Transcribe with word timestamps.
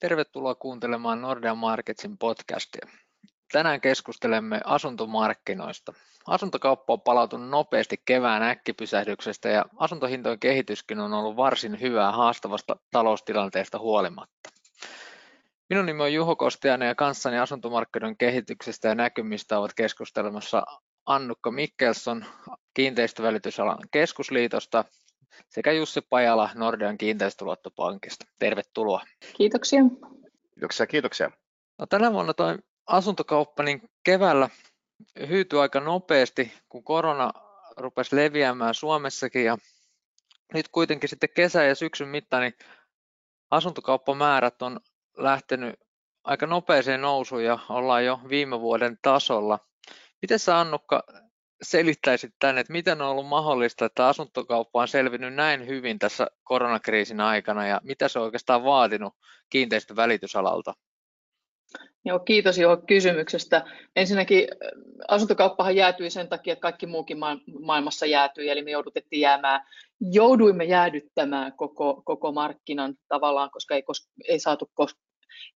Tervetuloa 0.00 0.54
kuuntelemaan 0.54 1.22
Nordea 1.22 1.54
Marketsin 1.54 2.18
podcastia. 2.18 2.88
Tänään 3.52 3.80
keskustelemme 3.80 4.60
asuntomarkkinoista. 4.64 5.92
Asuntokauppa 6.26 6.92
on 6.92 7.00
palautunut 7.00 7.48
nopeasti 7.48 8.02
kevään 8.04 8.42
äkkipysähdyksestä 8.42 9.48
ja 9.48 9.64
asuntohintojen 9.76 10.40
kehityskin 10.40 11.00
on 11.00 11.12
ollut 11.12 11.36
varsin 11.36 11.80
hyvää 11.80 12.12
haastavasta 12.12 12.76
taloustilanteesta 12.90 13.78
huolimatta. 13.78 14.50
Minun 15.68 15.86
nimi 15.86 16.02
on 16.02 16.12
Juho 16.12 16.36
Kostiainen 16.36 16.88
ja 16.88 16.94
kanssani 16.94 17.38
asuntomarkkinoiden 17.38 18.16
kehityksestä 18.16 18.88
ja 18.88 18.94
näkymistä 18.94 19.58
ovat 19.58 19.74
keskustelemassa 19.74 20.62
Annukka 21.06 21.50
Mikkelson 21.50 22.24
kiinteistövälitysalan 22.74 23.78
keskusliitosta 23.90 24.84
sekä 25.48 25.72
Jussi 25.72 26.00
Pajala 26.00 26.50
Nordean 26.54 26.98
kiinteistöluottopankista. 26.98 28.26
Tervetuloa. 28.38 29.02
Kiitoksia. 29.36 29.80
Kiitoksia, 30.54 30.86
kiitoksia. 30.86 31.30
No, 31.78 31.86
tänä 31.86 32.12
vuonna 32.12 32.34
toi 32.34 32.58
asuntokauppa 32.86 33.62
niin 33.62 33.82
keväällä 34.04 34.48
hyytyi 35.28 35.58
aika 35.58 35.80
nopeasti, 35.80 36.52
kun 36.68 36.84
korona 36.84 37.32
rupesi 37.76 38.16
leviämään 38.16 38.74
Suomessakin 38.74 39.44
ja 39.44 39.58
nyt 40.54 40.68
kuitenkin 40.68 41.08
sitten 41.08 41.30
kesä- 41.34 41.64
ja 41.64 41.74
syksyn 41.74 42.08
mittaan 42.08 42.42
niin 42.42 42.54
asuntokauppamäärät 43.50 44.62
on 44.62 44.80
lähtenyt 45.16 45.80
aika 46.24 46.46
nopeeseen 46.46 47.00
nousuun 47.00 47.44
ja 47.44 47.58
ollaan 47.68 48.04
jo 48.04 48.20
viime 48.28 48.60
vuoden 48.60 48.98
tasolla. 49.02 49.58
Miten 50.22 50.38
sä 50.38 50.60
Annukka 50.60 51.04
selittäisit 51.62 52.34
tänne, 52.38 52.60
että 52.60 52.72
miten 52.72 53.02
on 53.02 53.08
ollut 53.08 53.28
mahdollista, 53.28 53.84
että 53.84 54.08
asuntokauppa 54.08 54.80
on 54.80 54.88
selvinnyt 54.88 55.34
näin 55.34 55.66
hyvin 55.66 55.98
tässä 55.98 56.26
koronakriisin 56.44 57.20
aikana 57.20 57.66
ja 57.66 57.80
mitä 57.84 58.08
se 58.08 58.18
on 58.18 58.24
oikeastaan 58.24 58.64
vaatinut 58.64 59.14
kiinteistövälitysalalta? 59.50 60.74
Joo, 62.04 62.18
kiitos 62.18 62.58
jo 62.58 62.76
kysymyksestä. 62.86 63.64
Ensinnäkin 63.96 64.48
äh, 64.52 64.68
asuntokauppahan 65.08 65.76
jäätyi 65.76 66.10
sen 66.10 66.28
takia, 66.28 66.52
että 66.52 66.62
kaikki 66.62 66.86
muukin 66.86 67.18
maailmassa 67.60 68.06
jäätyi, 68.06 68.48
eli 68.48 68.62
me 68.62 68.70
joudutettiin 68.70 69.20
jäämään, 69.20 69.60
jouduimme 70.00 70.64
jäädyttämään 70.64 71.52
koko, 71.56 72.02
koko 72.04 72.32
markkinan 72.32 72.94
tavallaan, 73.08 73.50
koska 73.50 73.74
ei, 73.74 73.82
ei 74.28 74.38
saatu 74.38 74.70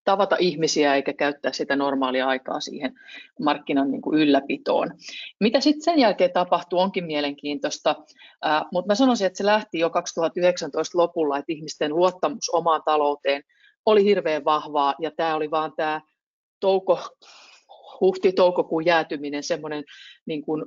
tavata 0.05 0.37
ihmisiä 0.39 0.95
eikä 0.95 1.13
käyttää 1.13 1.53
sitä 1.53 1.77
normaalia 1.77 2.27
aikaa 2.27 2.61
siihen 2.61 2.95
markkinan 3.41 3.91
niin 3.91 4.03
kuin 4.03 4.21
ylläpitoon. 4.21 4.91
Mitä 5.41 5.61
sitten 5.61 5.83
sen 5.83 5.99
jälkeen 5.99 6.33
tapahtuu, 6.33 6.79
onkin 6.79 7.05
mielenkiintoista, 7.05 7.97
äh, 8.47 8.63
mutta 8.73 8.87
mä 8.87 8.95
sanoisin, 8.95 9.27
että 9.27 9.37
se 9.37 9.47
lähti 9.47 9.79
jo 9.79 9.91
2019 9.91 10.99
lopulla, 10.99 11.39
että 11.39 11.53
ihmisten 11.53 11.97
luottamus 11.97 12.51
omaan 12.53 12.83
talouteen 12.85 13.43
oli 13.87 14.05
hirveän 14.05 14.45
vahvaa, 14.45 14.95
ja 14.99 15.11
tämä 15.11 15.35
oli 15.35 15.51
vaan 15.51 15.73
tämä 15.77 16.01
touko, 16.61 17.01
huhti-toukokuun 18.01 18.87
jäätyminen, 18.87 19.43
semmoinen 19.43 19.85
niin 20.27 20.43
kuin, 20.43 20.65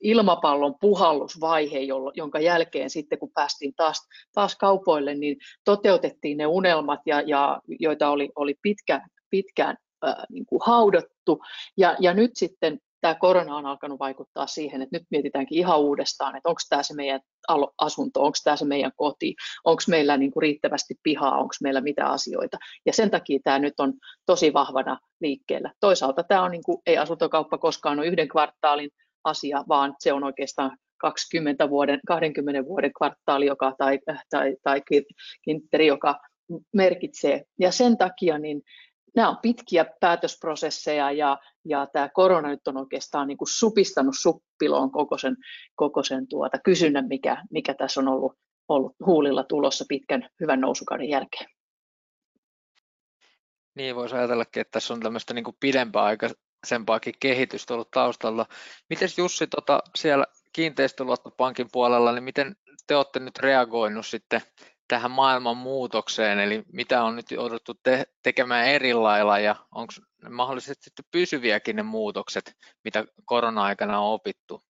ilmapallon 0.00 0.74
puhallusvaihe, 0.80 1.78
jonka 2.14 2.40
jälkeen 2.40 2.90
sitten 2.90 3.18
kun 3.18 3.30
päästiin 3.34 3.74
taas, 3.76 4.08
taas 4.34 4.56
kaupoille, 4.56 5.14
niin 5.14 5.36
toteutettiin 5.64 6.38
ne 6.38 6.46
unelmat, 6.46 7.00
ja, 7.06 7.20
ja, 7.20 7.60
joita 7.80 8.08
oli, 8.08 8.30
oli 8.36 8.54
pitkä, 8.62 9.00
pitkään 9.30 9.76
äh, 10.06 10.14
niin 10.30 10.46
kuin 10.46 10.60
haudattu. 10.64 11.42
Ja, 11.76 11.96
ja 12.00 12.14
nyt 12.14 12.30
sitten 12.34 12.78
tämä 13.00 13.14
korona 13.14 13.56
on 13.56 13.66
alkanut 13.66 13.98
vaikuttaa 13.98 14.46
siihen, 14.46 14.82
että 14.82 14.96
nyt 14.96 15.06
mietitäänkin 15.10 15.58
ihan 15.58 15.80
uudestaan, 15.80 16.36
että 16.36 16.48
onko 16.48 16.60
tämä 16.68 16.82
se 16.82 16.94
meidän 16.94 17.20
asunto, 17.78 18.22
onko 18.22 18.38
tämä 18.44 18.56
se 18.56 18.64
meidän 18.64 18.92
koti, 18.96 19.34
onko 19.64 19.82
meillä 19.88 20.16
niin 20.16 20.30
kuin 20.30 20.42
riittävästi 20.42 20.94
pihaa, 21.02 21.38
onko 21.38 21.54
meillä 21.62 21.80
mitä 21.80 22.06
asioita. 22.06 22.58
Ja 22.86 22.92
sen 22.92 23.10
takia 23.10 23.38
tämä 23.44 23.58
nyt 23.58 23.80
on 23.80 23.92
tosi 24.26 24.52
vahvana 24.52 24.98
liikkeellä. 25.20 25.72
Toisaalta 25.80 26.22
tämä 26.22 26.42
on, 26.42 26.50
niin 26.50 26.62
kuin, 26.64 26.78
ei 26.86 26.98
asuntokauppa 26.98 27.58
koskaan 27.58 27.98
ole 27.98 28.06
yhden 28.06 28.28
kvartaalin 28.28 28.90
asia, 29.24 29.64
vaan 29.68 29.94
se 29.98 30.12
on 30.12 30.24
oikeastaan 30.24 30.76
20 31.00 31.70
vuoden, 31.70 32.00
20 32.06 32.64
vuoden 32.64 32.92
kvartaali 32.98 33.46
joka, 33.46 33.74
tai, 33.78 33.98
tai, 34.30 34.56
tai 34.62 34.82
kintteri, 35.44 35.86
joka 35.86 36.20
merkitsee. 36.74 37.44
Ja 37.60 37.72
sen 37.72 37.98
takia 37.98 38.38
niin 38.38 38.62
nämä 39.16 39.28
on 39.28 39.38
pitkiä 39.42 39.86
päätösprosesseja 40.00 41.12
ja, 41.12 41.38
ja 41.64 41.86
tämä 41.92 42.08
korona 42.08 42.48
nyt 42.48 42.68
on 42.68 42.76
oikeastaan 42.76 43.28
niin 43.28 43.38
kuin 43.38 43.48
supistanut 43.48 44.14
suppiloon 44.18 44.92
koko 44.92 45.18
sen, 45.18 45.36
koko 45.74 46.02
sen 46.02 46.28
tuota 46.28 46.58
kysynnän, 46.64 47.08
mikä, 47.08 47.44
mikä 47.50 47.74
tässä 47.74 48.00
on 48.00 48.08
ollut, 48.08 48.32
ollut 48.68 48.96
huulilla 49.06 49.44
tulossa 49.44 49.84
pitkän 49.88 50.28
hyvän 50.40 50.60
nousukauden 50.60 51.08
jälkeen. 51.08 51.50
Niin, 53.74 53.96
voisi 53.96 54.14
ajatellakin, 54.14 54.60
että 54.60 54.70
tässä 54.72 54.94
on 54.94 55.00
tämmöistä 55.00 55.34
niin 55.34 55.44
kuin 55.44 55.56
pidempää 55.60 56.04
aikaisempaakin 56.58 57.14
kehitystä 57.20 57.74
ollut 57.74 57.90
taustalla. 57.90 58.46
Miten 58.90 59.08
Jussi 59.16 59.46
tota, 59.46 59.82
siellä 59.96 60.26
kiinteistöluottopankin 60.52 61.68
puolella, 61.72 62.12
niin 62.12 62.24
miten 62.24 62.56
te 62.86 62.96
olette 62.96 63.20
nyt 63.20 63.38
reagoinut 63.38 64.06
sitten 64.06 64.42
tähän 64.88 65.10
maailman 65.10 65.56
muutokseen, 65.56 66.38
eli 66.38 66.64
mitä 66.72 67.02
on 67.02 67.16
nyt 67.16 67.30
jouduttu 67.30 67.74
te- 67.82 68.06
tekemään 68.22 68.66
eri 68.66 68.94
lailla 68.94 69.38
ja 69.38 69.56
onko 69.74 69.92
mahdollisesti 70.30 70.84
sitten 70.84 71.04
pysyviäkin 71.10 71.76
ne 71.76 71.82
muutokset, 71.82 72.56
mitä 72.84 73.04
korona-aikana 73.24 74.00
on 74.00 74.14
opittu? 74.14 74.67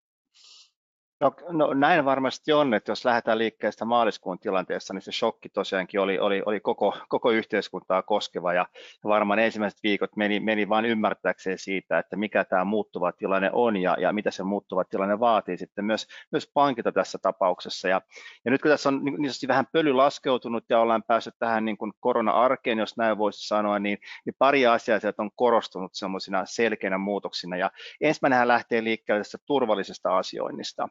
No, 1.21 1.35
no 1.49 1.75
näin 1.75 2.05
varmasti 2.05 2.53
on, 2.53 2.75
että 2.75 2.93
jos 2.93 3.05
lähdetään 3.05 3.39
liikkeestä 3.39 3.85
maaliskuun 3.85 4.39
tilanteessa, 4.39 4.95
niin 4.95 5.03
se 5.03 5.13
shokki 5.13 5.49
tosiaankin 5.49 6.01
oli, 6.01 6.19
oli, 6.19 6.43
oli 6.47 6.61
koko, 6.61 6.97
koko 7.09 7.31
yhteiskuntaa 7.31 8.03
koskeva 8.03 8.53
ja 8.53 8.67
varmaan 9.05 9.39
ensimmäiset 9.39 9.79
viikot 9.83 10.17
meni, 10.17 10.41
meni 10.41 10.69
vain 10.69 10.85
ymmärtääkseen 10.85 11.59
siitä, 11.59 11.99
että 11.99 12.17
mikä 12.17 12.45
tämä 12.45 12.65
muuttuva 12.65 13.13
tilanne 13.13 13.51
on 13.53 13.77
ja, 13.77 13.97
ja 14.01 14.13
mitä 14.13 14.31
se 14.31 14.43
muuttuva 14.43 14.85
tilanne 14.85 15.21
vaatii 15.21 15.59
sitten 15.59 15.85
myös, 15.85 16.07
myös 16.33 16.51
pankita 16.55 16.93
tässä 16.93 17.19
tapauksessa. 17.23 17.89
Ja, 17.89 18.01
ja 18.45 18.51
nyt 18.51 18.63
kun 18.63 18.71
tässä 18.71 18.89
on 18.89 19.05
niin, 19.05 19.23
niin 19.23 19.49
vähän 19.49 19.67
pöly 19.73 19.93
laskeutunut 19.93 20.65
ja 20.69 20.81
ollaan 20.81 21.03
päässyt 21.03 21.35
tähän 21.39 21.65
niin 21.65 21.77
kuin 21.79 21.93
korona-arkeen, 22.01 22.79
jos 22.79 22.97
näin 22.97 23.19
voisi 23.19 23.47
sanoa, 23.47 23.79
niin, 23.79 23.99
niin 24.27 24.35
pari 24.39 24.67
asiaa 24.67 24.99
sieltä 24.99 25.23
on 25.23 25.31
korostunut 25.37 25.91
semmoisina 25.95 26.47
selkeinä 26.47 26.99
muutoksina. 26.99 27.57
Ja 27.57 27.71
ensimmäinenhän 28.01 28.49
lähtee 28.49 28.85
liikkeelle 28.85 29.21
tästä 29.21 29.39
turvallisesta 29.47 30.19
asioinnista. 30.19 30.89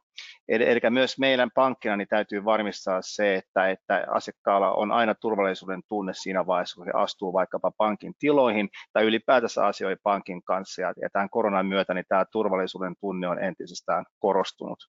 Eli, 0.48 0.80
myös 0.90 1.20
meidän 1.20 1.52
pankkina 1.56 1.98
niin 1.98 2.08
täytyy 2.08 2.46
varmistaa 2.46 3.02
se, 3.02 3.36
että, 3.36 3.70
että 3.70 4.06
asiakkaalla 4.12 4.72
on 4.72 4.92
aina 4.92 5.16
turvallisuuden 5.16 5.82
tunne 5.88 6.14
siinä 6.14 6.46
vaiheessa, 6.46 6.76
kun 6.76 6.86
se 6.86 6.92
astuu 6.94 7.34
vaikkapa 7.34 7.72
pankin 7.78 8.14
tiloihin 8.20 8.70
tai 8.94 9.04
ylipäätänsä 9.04 9.66
asioi 9.66 9.96
pankin 10.04 10.44
kanssa. 10.44 10.82
Ja, 10.82 10.94
ja 11.02 11.10
tämän 11.14 11.30
koronan 11.30 11.66
myötä 11.66 11.94
niin 11.94 12.06
tämä 12.10 12.26
turvallisuuden 12.32 12.96
tunne 13.00 13.28
on 13.28 13.44
entisestään 13.44 14.06
korostunut. 14.20 14.80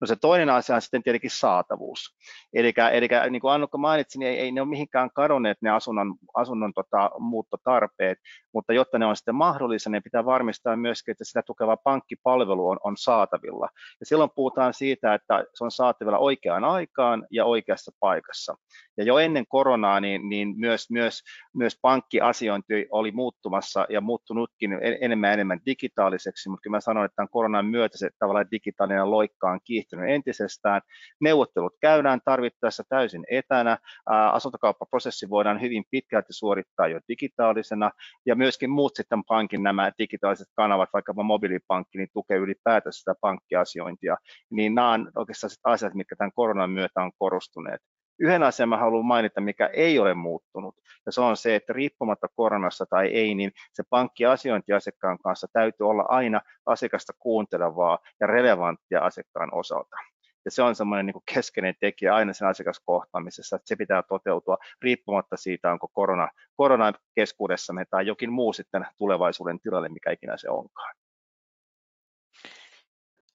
No 0.00 0.06
se 0.06 0.16
toinen 0.16 0.50
asia 0.50 0.74
on 0.74 0.82
sitten 0.82 1.02
tietenkin 1.02 1.30
saatavuus. 1.30 2.16
Eli, 2.54 2.72
eli 2.92 3.08
niin 3.30 3.40
kuin 3.40 3.52
Annukka 3.52 3.78
mainitsi, 3.78 4.18
niin 4.18 4.30
ei, 4.30 4.38
ei 4.38 4.52
ne 4.52 4.60
ole 4.60 4.68
mihinkään 4.68 5.10
kadonneet 5.14 5.58
ne 5.60 5.70
asunnon, 5.70 6.14
asunnon 6.34 6.72
tota, 6.74 7.10
muuttotarpeet, 7.18 8.18
mutta 8.54 8.72
jotta 8.72 8.98
ne 8.98 9.06
on 9.06 9.16
sitten 9.16 9.34
mahdollisia, 9.34 9.90
niin 9.90 10.02
pitää 10.02 10.24
varmistaa 10.24 10.76
myöskin, 10.76 11.12
että 11.12 11.24
sitä 11.24 11.42
tukeva 11.42 11.76
pankkipalvelu 11.76 12.68
on, 12.68 12.78
on 12.84 12.96
saatavilla. 12.96 13.68
Ja 14.00 14.06
silloin 14.06 14.30
puhutaan 14.34 14.74
siitä, 14.78 15.14
että 15.14 15.44
se 15.54 15.64
on 15.64 15.70
saatavilla 15.70 16.18
oikeaan 16.18 16.64
aikaan 16.64 17.26
ja 17.30 17.44
oikeassa 17.44 17.92
paikassa. 18.00 18.56
Ja 18.96 19.04
jo 19.04 19.18
ennen 19.18 19.44
koronaa 19.48 20.00
niin, 20.00 20.28
niin 20.28 20.54
myös, 20.56 20.90
myös, 20.90 21.22
myös 21.54 21.78
pankkiasiointi 21.82 22.86
oli 22.90 23.12
muuttumassa 23.12 23.86
ja 23.88 24.00
muuttunutkin 24.00 24.70
enemmän 25.00 25.28
ja 25.28 25.34
enemmän 25.34 25.60
digitaaliseksi, 25.66 26.48
mutta 26.48 26.62
kyllä 26.62 26.76
mä 26.76 26.80
sanoin, 26.80 27.04
että 27.04 27.16
tämän 27.16 27.28
koronan 27.28 27.66
myötä 27.66 27.98
se 27.98 28.10
tavallaan 28.18 28.50
digitaalinen 28.50 29.10
loikka 29.10 29.50
on 29.50 29.60
kiihtynyt 29.64 30.10
entisestään. 30.10 30.80
Neuvottelut 31.20 31.72
käydään 31.80 32.20
tarvittaessa 32.24 32.82
täysin 32.88 33.24
etänä. 33.30 33.78
Asuntokauppaprosessi 34.06 35.30
voidaan 35.30 35.60
hyvin 35.60 35.84
pitkälti 35.90 36.32
suorittaa 36.32 36.88
jo 36.88 37.00
digitaalisena 37.08 37.90
ja 38.26 38.36
myöskin 38.36 38.70
muut 38.70 38.92
sitten 38.96 39.24
pankin 39.24 39.62
nämä 39.62 39.92
digitaaliset 39.98 40.48
kanavat, 40.56 40.88
vaikkapa 40.92 41.22
mobiilipankki, 41.22 41.98
niin 41.98 42.08
tukee 42.12 42.36
ylipäätänsä 42.36 42.98
sitä 42.98 43.14
pankkiasiointia. 43.20 44.16
Niin 44.50 44.74
nämä 44.74 44.90
on 44.90 45.10
oikeastaan 45.16 45.50
asiat, 45.64 45.94
mitkä 45.94 46.16
tämän 46.16 46.32
koronan 46.32 46.70
myötä 46.70 47.02
on 47.02 47.12
korostuneet. 47.18 47.80
Yhden 48.18 48.42
asian 48.42 48.68
mä 48.68 48.76
haluan 48.76 49.04
mainita, 49.04 49.40
mikä 49.40 49.66
ei 49.66 49.98
ole 49.98 50.14
muuttunut, 50.14 50.76
ja 51.06 51.12
se 51.12 51.20
on 51.20 51.36
se, 51.36 51.56
että 51.56 51.72
riippumatta 51.72 52.28
koronassa 52.34 52.86
tai 52.86 53.06
ei, 53.06 53.34
niin 53.34 53.52
se 53.72 53.82
pankkiasiointi 53.90 54.72
asiakkaan 54.72 55.18
kanssa 55.18 55.46
täytyy 55.52 55.88
olla 55.88 56.04
aina 56.08 56.40
asiakasta 56.66 57.12
kuuntelevaa 57.18 57.98
ja 58.20 58.26
relevanttia 58.26 59.00
asiakkaan 59.00 59.54
osalta. 59.54 59.96
Ja 60.44 60.50
se 60.50 60.62
on 60.62 60.74
semmoinen 60.74 61.06
niin 61.06 61.22
keskeinen 61.34 61.74
tekijä 61.80 62.14
aina 62.14 62.32
sen 62.32 62.48
asiakaskohtaamisessa, 62.48 63.56
että 63.56 63.68
se 63.68 63.76
pitää 63.76 64.02
toteutua 64.02 64.58
riippumatta 64.82 65.36
siitä, 65.36 65.72
onko 65.72 65.88
korona, 65.88 66.28
korona 66.56 66.92
keskuudessamme 67.14 67.84
tai 67.90 68.06
jokin 68.06 68.32
muu 68.32 68.52
sitten 68.52 68.86
tulevaisuuden 68.98 69.60
tilalle, 69.60 69.88
mikä 69.88 70.10
ikinä 70.10 70.36
se 70.36 70.50
onkaan. 70.50 70.94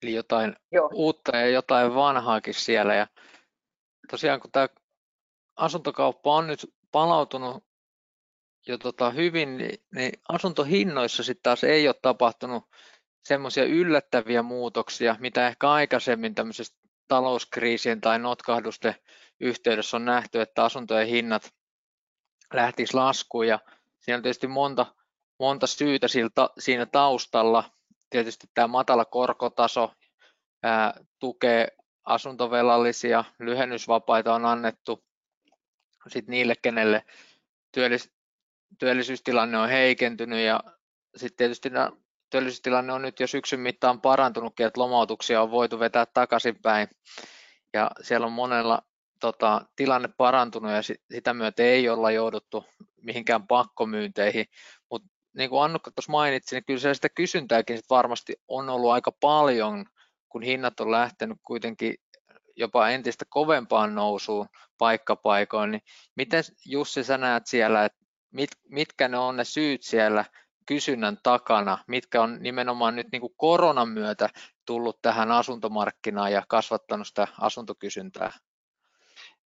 Eli 0.03 0.13
jotain 0.13 0.55
Joo. 0.71 0.89
uutta 0.93 1.37
ja 1.37 1.49
jotain 1.49 1.95
vanhaakin 1.95 2.53
siellä. 2.53 2.95
Ja 2.95 3.07
tosiaan 4.11 4.39
kun 4.39 4.51
tämä 4.51 4.67
asuntokauppa 5.55 6.35
on 6.35 6.47
nyt 6.47 6.73
palautunut 6.91 7.63
jo 8.67 8.77
tota 8.77 9.09
hyvin, 9.09 9.57
niin, 9.57 9.83
niin 9.95 10.11
asuntohinnoissa 10.29 11.23
sitten 11.23 11.43
taas 11.43 11.63
ei 11.63 11.87
ole 11.87 11.95
tapahtunut 12.01 12.63
semmoisia 13.23 13.63
yllättäviä 13.63 14.41
muutoksia, 14.41 15.15
mitä 15.19 15.47
ehkä 15.47 15.71
aikaisemmin 15.71 16.35
tämmöisessä 16.35 16.77
talouskriisien 17.07 18.01
tai 18.01 18.19
notkahdusten 18.19 18.95
yhteydessä 19.39 19.97
on 19.97 20.05
nähty, 20.05 20.41
että 20.41 20.63
asuntojen 20.63 21.07
hinnat 21.07 21.53
lähtisivät 22.53 22.93
laskuun 22.93 23.47
ja 23.47 23.59
siinä 23.99 24.17
on 24.17 24.23
tietysti 24.23 24.47
monta, 24.47 24.95
monta 25.39 25.67
syytä 25.67 26.07
siinä 26.59 26.85
taustalla. 26.85 27.71
Tietysti 28.09 28.47
tämä 28.53 28.67
matala 28.67 29.05
korkotaso 29.05 29.91
ää, 30.63 30.93
tukee 31.19 31.67
asuntovelallisia, 32.05 33.23
lyhennysvapaita 33.39 34.33
on 34.33 34.45
annettu 34.45 35.03
sitten 36.07 36.31
niille, 36.31 36.55
kenelle 36.61 37.05
työllis, 37.71 38.11
työllisyystilanne 38.79 39.57
on 39.57 39.69
heikentynyt. 39.69 40.39
Ja 40.39 40.59
sitten 41.15 41.37
tietysti 41.37 41.69
työllisyystilanne 42.29 42.93
on 42.93 43.01
nyt 43.01 43.19
jo 43.19 43.27
syksyn 43.27 43.59
mittaan 43.59 44.01
parantunutkin, 44.01 44.65
että 44.65 44.81
lomautuksia 44.81 45.41
on 45.41 45.51
voitu 45.51 45.79
vetää 45.79 46.05
takaisinpäin. 46.05 46.87
Ja 47.73 47.91
siellä 48.01 48.27
on 48.27 48.33
monella 48.33 48.81
tota, 49.19 49.65
tilanne 49.75 50.09
parantunut 50.17 50.71
ja 50.71 50.81
sitä 51.11 51.33
myötä 51.33 51.63
ei 51.63 51.89
olla 51.89 52.11
jouduttu 52.11 52.65
mihinkään 53.01 53.47
pakkomyynteihin, 53.47 54.45
mutta 54.91 55.07
niin 55.37 55.49
kuin 55.49 55.63
Annukka 55.63 55.91
tuossa 55.91 56.11
mainitsi, 56.11 56.55
niin 56.55 56.65
kyllä 56.65 56.93
sitä 56.93 57.09
kysyntääkin 57.09 57.77
sit 57.77 57.89
varmasti 57.89 58.35
on 58.47 58.69
ollut 58.69 58.91
aika 58.91 59.11
paljon, 59.11 59.85
kun 60.31 60.43
hinnat 60.43 60.79
on 60.79 60.91
lähtenyt 60.91 61.37
kuitenkin 61.43 61.95
jopa 62.55 62.89
entistä 62.89 63.25
kovempaan 63.29 63.95
nousuun 63.95 64.47
paikkapaikoin, 64.77 65.71
niin 65.71 65.81
miten 66.15 66.43
Jussi 66.65 67.03
sä 67.03 67.17
näet 67.17 67.47
siellä, 67.47 67.85
että 67.85 67.99
mit, 68.31 68.49
mitkä 68.69 69.07
ne 69.07 69.17
on 69.17 69.37
ne 69.37 69.43
syyt 69.43 69.83
siellä 69.83 70.25
kysynnän 70.65 71.17
takana, 71.23 71.77
mitkä 71.87 72.21
on 72.21 72.37
nimenomaan 72.41 72.95
nyt 72.95 73.07
niin 73.11 73.21
kuin 73.21 73.33
koronan 73.37 73.89
myötä 73.89 74.29
tullut 74.65 75.01
tähän 75.01 75.31
asuntomarkkinaan 75.31 76.31
ja 76.31 76.43
kasvattanut 76.47 77.07
sitä 77.07 77.27
asuntokysyntää? 77.41 78.31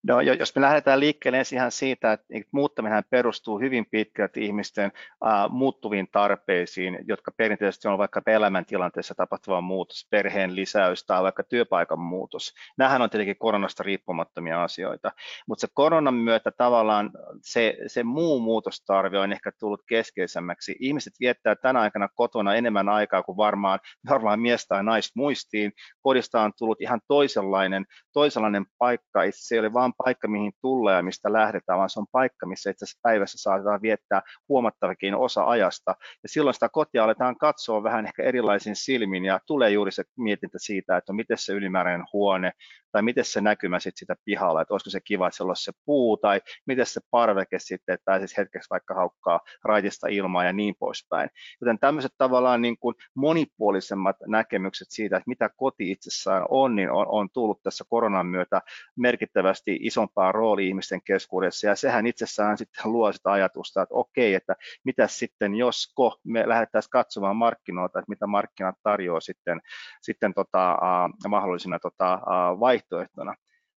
No, 0.07 0.21
jos 0.21 0.55
me 0.55 0.61
lähdetään 0.61 0.99
liikkeelle 0.99 1.37
ensin 1.37 1.57
ihan 1.57 1.71
siitä, 1.71 2.13
että 2.13 2.33
muuttaminen 2.51 3.03
perustuu 3.09 3.59
hyvin 3.59 3.85
pitkälti 3.91 4.45
ihmisten 4.45 4.91
uh, 5.23 5.51
muuttuviin 5.51 6.07
tarpeisiin, 6.11 6.99
jotka 7.07 7.31
perinteisesti 7.37 7.87
on 7.87 7.97
vaikka 7.97 8.21
elämäntilanteessa 8.27 9.15
tapahtuva 9.15 9.61
muutos, 9.61 10.07
perheen 10.09 10.55
lisäys 10.55 11.05
tai 11.05 11.23
vaikka 11.23 11.43
työpaikan 11.43 11.99
muutos. 11.99 12.53
Nämähän 12.77 13.01
on 13.01 13.09
tietenkin 13.09 13.37
koronasta 13.37 13.83
riippumattomia 13.83 14.63
asioita, 14.63 15.11
mutta 15.47 15.61
se 15.61 15.67
koronan 15.73 16.13
myötä 16.13 16.51
tavallaan 16.51 17.11
se, 17.41 17.77
se 17.87 18.03
muu 18.03 18.39
muutostarve 18.39 19.19
on 19.19 19.31
ehkä 19.31 19.51
tullut 19.59 19.81
keskeisemmäksi. 19.87 20.75
Ihmiset 20.79 21.13
viettää 21.19 21.55
tänä 21.55 21.79
aikana 21.79 22.09
kotona 22.15 22.55
enemmän 22.55 22.89
aikaa 22.89 23.23
kuin 23.23 23.37
varmaan, 23.37 23.79
varmaan 24.09 24.39
mies 24.39 24.67
tai 24.67 24.83
nais 24.83 25.11
muistiin. 25.15 25.71
Kodista 26.01 26.41
on 26.41 26.51
tullut 26.57 26.81
ihan 26.81 27.01
toisenlainen, 27.07 27.85
toisenlainen 28.13 28.65
paikka, 28.77 29.19
se 29.31 29.55
ei 29.55 29.59
ole 29.59 29.73
vain 29.73 29.94
paikka, 30.03 30.27
mihin 30.27 30.51
tullaan 30.61 30.97
ja 30.97 31.03
mistä 31.03 31.33
lähdetään, 31.33 31.77
vaan 31.77 31.89
se 31.89 31.99
on 31.99 32.05
paikka, 32.11 32.45
missä 32.45 32.69
itse 32.69 32.85
asiassa 32.85 32.99
päivässä 33.03 33.37
saatetaan 33.37 33.81
viettää 33.81 34.21
huomattavakin 34.49 35.15
osa 35.15 35.43
ajasta. 35.43 35.95
Ja 36.23 36.29
silloin 36.29 36.53
sitä 36.53 36.69
kotia 36.69 37.03
aletaan 37.03 37.37
katsoa 37.37 37.83
vähän 37.83 38.05
ehkä 38.05 38.23
erilaisin 38.23 38.75
silmin 38.75 39.25
ja 39.25 39.39
tulee 39.47 39.69
juuri 39.69 39.91
se 39.91 40.03
mietintä 40.17 40.57
siitä, 40.61 40.97
että 40.97 41.13
miten 41.13 41.37
se 41.37 41.53
ylimääräinen 41.53 42.07
huone 42.13 42.51
tai 42.95 43.01
miten 43.01 43.25
se 43.25 43.41
näkymä 43.41 43.79
sitten 43.79 43.99
sitä 43.99 44.15
pihalla, 44.25 44.61
että 44.61 44.73
olisiko 44.73 44.89
se 44.89 44.99
kiva, 45.01 45.27
että 45.27 45.37
siellä 45.37 45.49
olisi 45.49 45.63
se 45.63 45.71
puu 45.85 46.17
tai 46.17 46.41
miten 46.67 46.85
se 46.85 47.01
parveke 47.11 47.59
sitten, 47.59 47.93
että 47.93 48.05
pääsisi 48.05 48.37
hetkeksi 48.37 48.69
vaikka 48.69 48.93
haukkaa 48.93 49.39
raitista 49.63 50.07
ilmaa 50.07 50.43
ja 50.43 50.53
niin 50.53 50.75
poispäin. 50.79 51.29
Joten 51.61 51.79
tämmöiset 51.79 52.11
tavallaan 52.17 52.61
niin 52.61 52.77
kuin 52.77 52.95
monipuolisemmat 53.15 54.15
näkemykset 54.27 54.87
siitä, 54.91 55.17
että 55.17 55.29
mitä 55.29 55.49
koti 55.57 55.91
itsessään 55.91 56.45
on, 56.49 56.75
niin 56.75 56.91
on, 56.91 57.05
on 57.09 57.29
tullut 57.33 57.63
tässä 57.63 57.83
koronan 57.89 58.27
myötä 58.27 58.61
merkittävästi 58.97 59.79
isompaa 59.81 60.31
roolia 60.31 60.67
ihmisten 60.67 61.01
keskuudessa 61.03 61.67
ja 61.67 61.75
sehän 61.75 62.07
itsessään 62.07 62.57
sitten 62.57 62.91
luo 62.91 63.11
sitä 63.11 63.31
ajatusta, 63.31 63.81
että 63.81 63.95
okei, 63.95 64.33
että 64.33 64.55
mitä 64.83 65.07
sitten 65.07 65.55
josko 65.55 66.17
me 66.23 66.49
lähdettäisiin 66.49 66.91
katsomaan 66.91 67.35
markkinoita, 67.35 67.99
että 67.99 68.09
mitä 68.09 68.27
markkinat 68.27 68.75
tarjoaa 68.83 69.19
sitten, 69.19 69.61
sitten 70.01 70.33
tota, 70.33 70.73
uh, 70.73 71.29
mahdollisina 71.29 71.79
tota, 71.79 72.13
uh, 72.13 72.59
vaihtoehtona. 72.91 73.35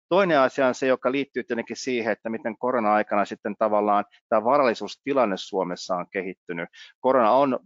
Toinen 0.08 0.40
asia 0.40 0.66
on 0.66 0.75
se, 0.75 0.87
joka 0.87 1.12
liittyy 1.12 1.44
tietenkin 1.44 1.76
siihen, 1.76 2.12
että 2.12 2.31
miten 2.31 2.58
korona-aikana 2.58 3.25
sitten 3.25 3.56
tavallaan 3.58 4.05
tämä 4.28 4.44
varallisuustilanne 4.44 5.37
Suomessa 5.37 5.96
on 5.96 6.06
kehittynyt. 6.10 6.69
Korona 7.00 7.31
on 7.32 7.58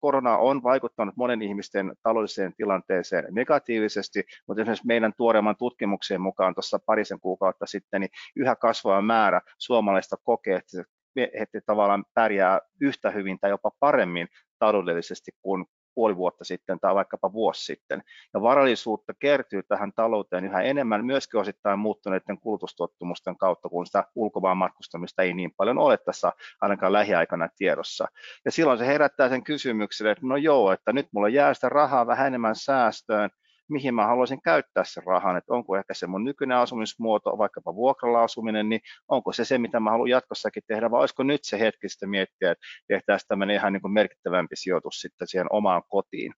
korona 0.00 0.36
on 0.36 0.62
vaikuttanut 0.62 1.16
monen 1.16 1.42
ihmisten 1.42 1.92
taloudelliseen 2.02 2.52
tilanteeseen 2.56 3.24
negatiivisesti, 3.30 4.24
mutta 4.46 4.62
esimerkiksi 4.62 4.86
meidän 4.86 5.12
tuoreemman 5.16 5.56
tutkimuksen 5.56 6.20
mukaan 6.20 6.54
tuossa 6.54 6.78
parisen 6.86 7.20
kuukautta 7.20 7.66
sitten, 7.66 8.00
niin 8.00 8.10
yhä 8.36 8.56
kasvava 8.56 9.02
määrä 9.02 9.40
suomalaista 9.58 10.16
kokee, 10.22 10.60
että 11.16 11.58
he 11.58 11.60
tavallaan 11.66 12.04
pärjää 12.14 12.60
yhtä 12.80 13.10
hyvin 13.10 13.38
tai 13.40 13.50
jopa 13.50 13.70
paremmin 13.80 14.28
taloudellisesti 14.58 15.30
kuin 15.42 15.64
puoli 15.94 16.16
vuotta 16.16 16.44
sitten 16.44 16.80
tai 16.80 16.94
vaikkapa 16.94 17.32
vuosi 17.32 17.64
sitten. 17.64 18.02
Ja 18.34 18.42
varallisuutta 18.42 19.14
kertyy 19.14 19.62
tähän 19.62 19.92
talouteen 19.92 20.44
yhä 20.44 20.62
enemmän 20.62 21.04
myöskin 21.04 21.40
osittain 21.40 21.78
muuttuneiden 21.78 22.40
kulutustottumusten 22.40 23.36
kautta, 23.36 23.68
kun 23.68 23.86
sitä 23.86 24.04
ulkomaan 24.14 24.56
matkustamista 24.56 25.22
ei 25.22 25.34
niin 25.34 25.52
paljon 25.56 25.78
ole 25.78 25.98
tässä 25.98 26.32
ainakaan 26.60 26.92
lähiaikana 26.92 27.48
tiedossa. 27.56 28.08
Ja 28.44 28.50
silloin 28.50 28.78
se 28.78 28.86
herättää 28.86 29.28
sen 29.28 29.44
kysymyksen, 29.44 30.06
että 30.06 30.26
no 30.26 30.36
joo, 30.36 30.72
että 30.72 30.92
nyt 30.92 31.06
mulla 31.12 31.28
jää 31.28 31.54
sitä 31.54 31.68
rahaa 31.68 32.06
vähän 32.06 32.26
enemmän 32.26 32.56
säästöön, 32.56 33.30
mihin 33.70 33.94
mä 33.94 34.06
haluaisin 34.06 34.42
käyttää 34.42 34.84
sen 34.84 35.02
rahan, 35.06 35.36
että 35.36 35.54
onko 35.54 35.76
ehkä 35.76 35.94
se 35.94 36.06
mun 36.06 36.24
nykyinen 36.24 36.56
asumismuoto, 36.56 37.38
vaikkapa 37.38 37.74
vuokralla 37.74 38.22
asuminen, 38.22 38.68
niin 38.68 38.80
onko 39.08 39.32
se 39.32 39.44
se, 39.44 39.58
mitä 39.58 39.80
mä 39.80 39.90
haluan 39.90 40.10
jatkossakin 40.10 40.62
tehdä, 40.66 40.90
vai 40.90 41.00
olisiko 41.00 41.22
nyt 41.22 41.40
se 41.44 41.60
hetki 41.60 41.88
sitten 41.88 42.10
miettiä, 42.10 42.50
että 42.50 42.64
tehtäisiin 42.88 43.28
tämmöinen 43.28 43.56
ihan 43.56 43.72
niin 43.72 43.82
kuin 43.82 43.92
merkittävämpi 43.92 44.56
sijoitus 44.56 45.00
sitten 45.00 45.28
siihen 45.28 45.46
omaan 45.50 45.82
kotiin. 45.88 46.32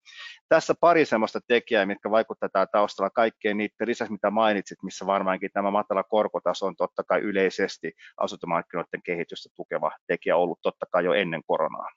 Tässä 0.48 0.74
pari 0.80 1.04
semmoista 1.04 1.40
tekijää, 1.46 1.86
mitkä 1.86 2.10
vaikuttavat 2.10 2.70
taustalla 2.72 3.10
kaikkeen 3.10 3.56
niiden 3.56 3.88
lisäksi, 3.88 4.12
mitä 4.12 4.30
mainitsit, 4.30 4.82
missä 4.82 5.06
varmaankin 5.06 5.50
tämä 5.52 5.70
matala 5.70 6.02
korkotaso 6.02 6.66
on 6.66 6.76
totta 6.76 7.04
kai 7.04 7.20
yleisesti 7.20 7.92
asuntomarkkinoiden 8.16 9.02
kehitystä 9.02 9.48
tukeva 9.56 9.90
tekijä 10.06 10.36
ollut 10.36 10.58
totta 10.62 10.86
kai 10.92 11.04
jo 11.04 11.12
ennen 11.12 11.42
koronaa. 11.46 11.88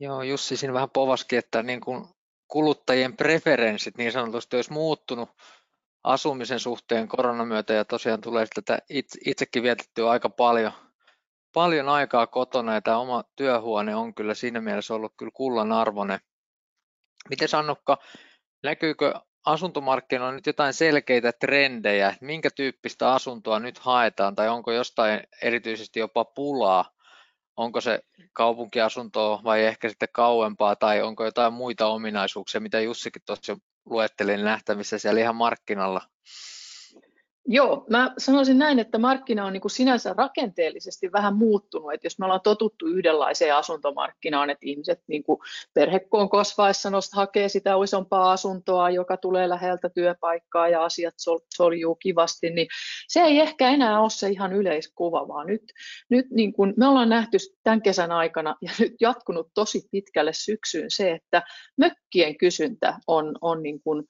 Joo, 0.00 0.22
Jussi 0.22 0.56
siinä 0.56 0.74
vähän 0.74 0.90
povaskin, 0.90 1.38
että 1.38 1.62
niin 1.62 1.80
kuin 1.80 2.04
kuluttajien 2.50 3.16
preferenssit 3.16 3.96
niin 3.96 4.12
sanotusti 4.12 4.56
olisi 4.56 4.72
muuttunut 4.72 5.28
asumisen 6.04 6.60
suhteen 6.60 7.08
koronan 7.08 7.48
myötä 7.48 7.72
ja 7.72 7.84
tosiaan 7.84 8.20
tulee 8.20 8.46
tätä 8.54 8.78
itsekin 9.26 9.62
vietettyä 9.62 10.10
aika 10.10 10.30
paljon, 10.30 10.72
paljon 11.54 11.88
aikaa 11.88 12.26
kotona 12.26 12.74
ja 12.74 12.82
tämä 12.82 12.98
oma 12.98 13.24
työhuone 13.36 13.96
on 13.96 14.14
kyllä 14.14 14.34
siinä 14.34 14.60
mielessä 14.60 14.94
ollut 14.94 15.12
kyllä 15.16 15.32
kullan 15.34 15.72
arvoinen. 15.72 16.20
Miten 17.28 17.48
Annukka, 17.52 17.98
näkyykö 18.62 19.14
asuntomarkkinoilla 19.46 20.32
nyt 20.32 20.46
jotain 20.46 20.74
selkeitä 20.74 21.32
trendejä, 21.32 22.14
minkä 22.20 22.50
tyyppistä 22.50 23.12
asuntoa 23.12 23.58
nyt 23.58 23.78
haetaan 23.78 24.34
tai 24.34 24.48
onko 24.48 24.72
jostain 24.72 25.20
erityisesti 25.42 26.00
jopa 26.00 26.24
pulaa 26.24 26.90
onko 27.60 27.80
se 27.80 28.00
kaupunkiasuntoa 28.32 29.40
vai 29.44 29.64
ehkä 29.64 29.88
sitten 29.88 30.08
kauempaa 30.12 30.76
tai 30.76 31.02
onko 31.02 31.24
jotain 31.24 31.52
muita 31.52 31.86
ominaisuuksia, 31.86 32.60
mitä 32.60 32.80
Jussikin 32.80 33.22
tuossa 33.26 33.56
luetteli 33.84 34.36
nähtävissä 34.36 34.98
siellä 34.98 35.20
ihan 35.20 35.36
markkinalla? 35.36 36.00
Joo, 37.46 37.84
mä 37.90 38.12
sanoisin 38.18 38.58
näin, 38.58 38.78
että 38.78 38.98
markkina 38.98 39.46
on 39.46 39.52
niin 39.52 39.60
kuin 39.60 39.70
sinänsä 39.70 40.14
rakenteellisesti 40.16 41.12
vähän 41.12 41.36
muuttunut. 41.36 41.92
Että 41.92 42.06
jos 42.06 42.18
me 42.18 42.24
ollaan 42.24 42.40
totuttu 42.40 42.86
yhdenlaiseen 42.86 43.56
asuntomarkkinaan, 43.56 44.50
että 44.50 44.66
ihmiset 44.66 45.02
niin 45.06 45.22
kuin 45.22 45.38
perhekoon 45.74 46.30
kasvaessa 46.30 46.90
nost, 46.90 47.12
hakee 47.12 47.48
sitä 47.48 47.74
isompaa 47.84 48.32
asuntoa, 48.32 48.90
joka 48.90 49.16
tulee 49.16 49.48
läheltä 49.48 49.88
työpaikkaa 49.88 50.68
ja 50.68 50.84
asiat 50.84 51.14
sol, 51.16 51.38
soljuu 51.54 51.94
kivasti, 51.94 52.50
niin 52.50 52.66
se 53.08 53.20
ei 53.20 53.40
ehkä 53.40 53.68
enää 53.68 54.00
ole 54.00 54.10
se 54.10 54.28
ihan 54.28 54.52
yleiskuva, 54.52 55.28
vaan 55.28 55.46
nyt, 55.46 55.62
nyt 56.08 56.26
niin 56.30 56.52
kuin 56.52 56.74
me 56.76 56.86
ollaan 56.86 57.08
nähty 57.08 57.38
tämän 57.62 57.82
kesän 57.82 58.12
aikana 58.12 58.56
ja 58.62 58.70
nyt 58.78 58.92
jatkunut 59.00 59.50
tosi 59.54 59.82
pitkälle 59.90 60.32
syksyyn 60.32 60.90
se, 60.90 61.12
että 61.12 61.42
mökkien 61.76 62.38
kysyntä 62.38 62.94
on, 63.06 63.38
on 63.40 63.62
niin 63.62 63.80
kuin 63.82 64.04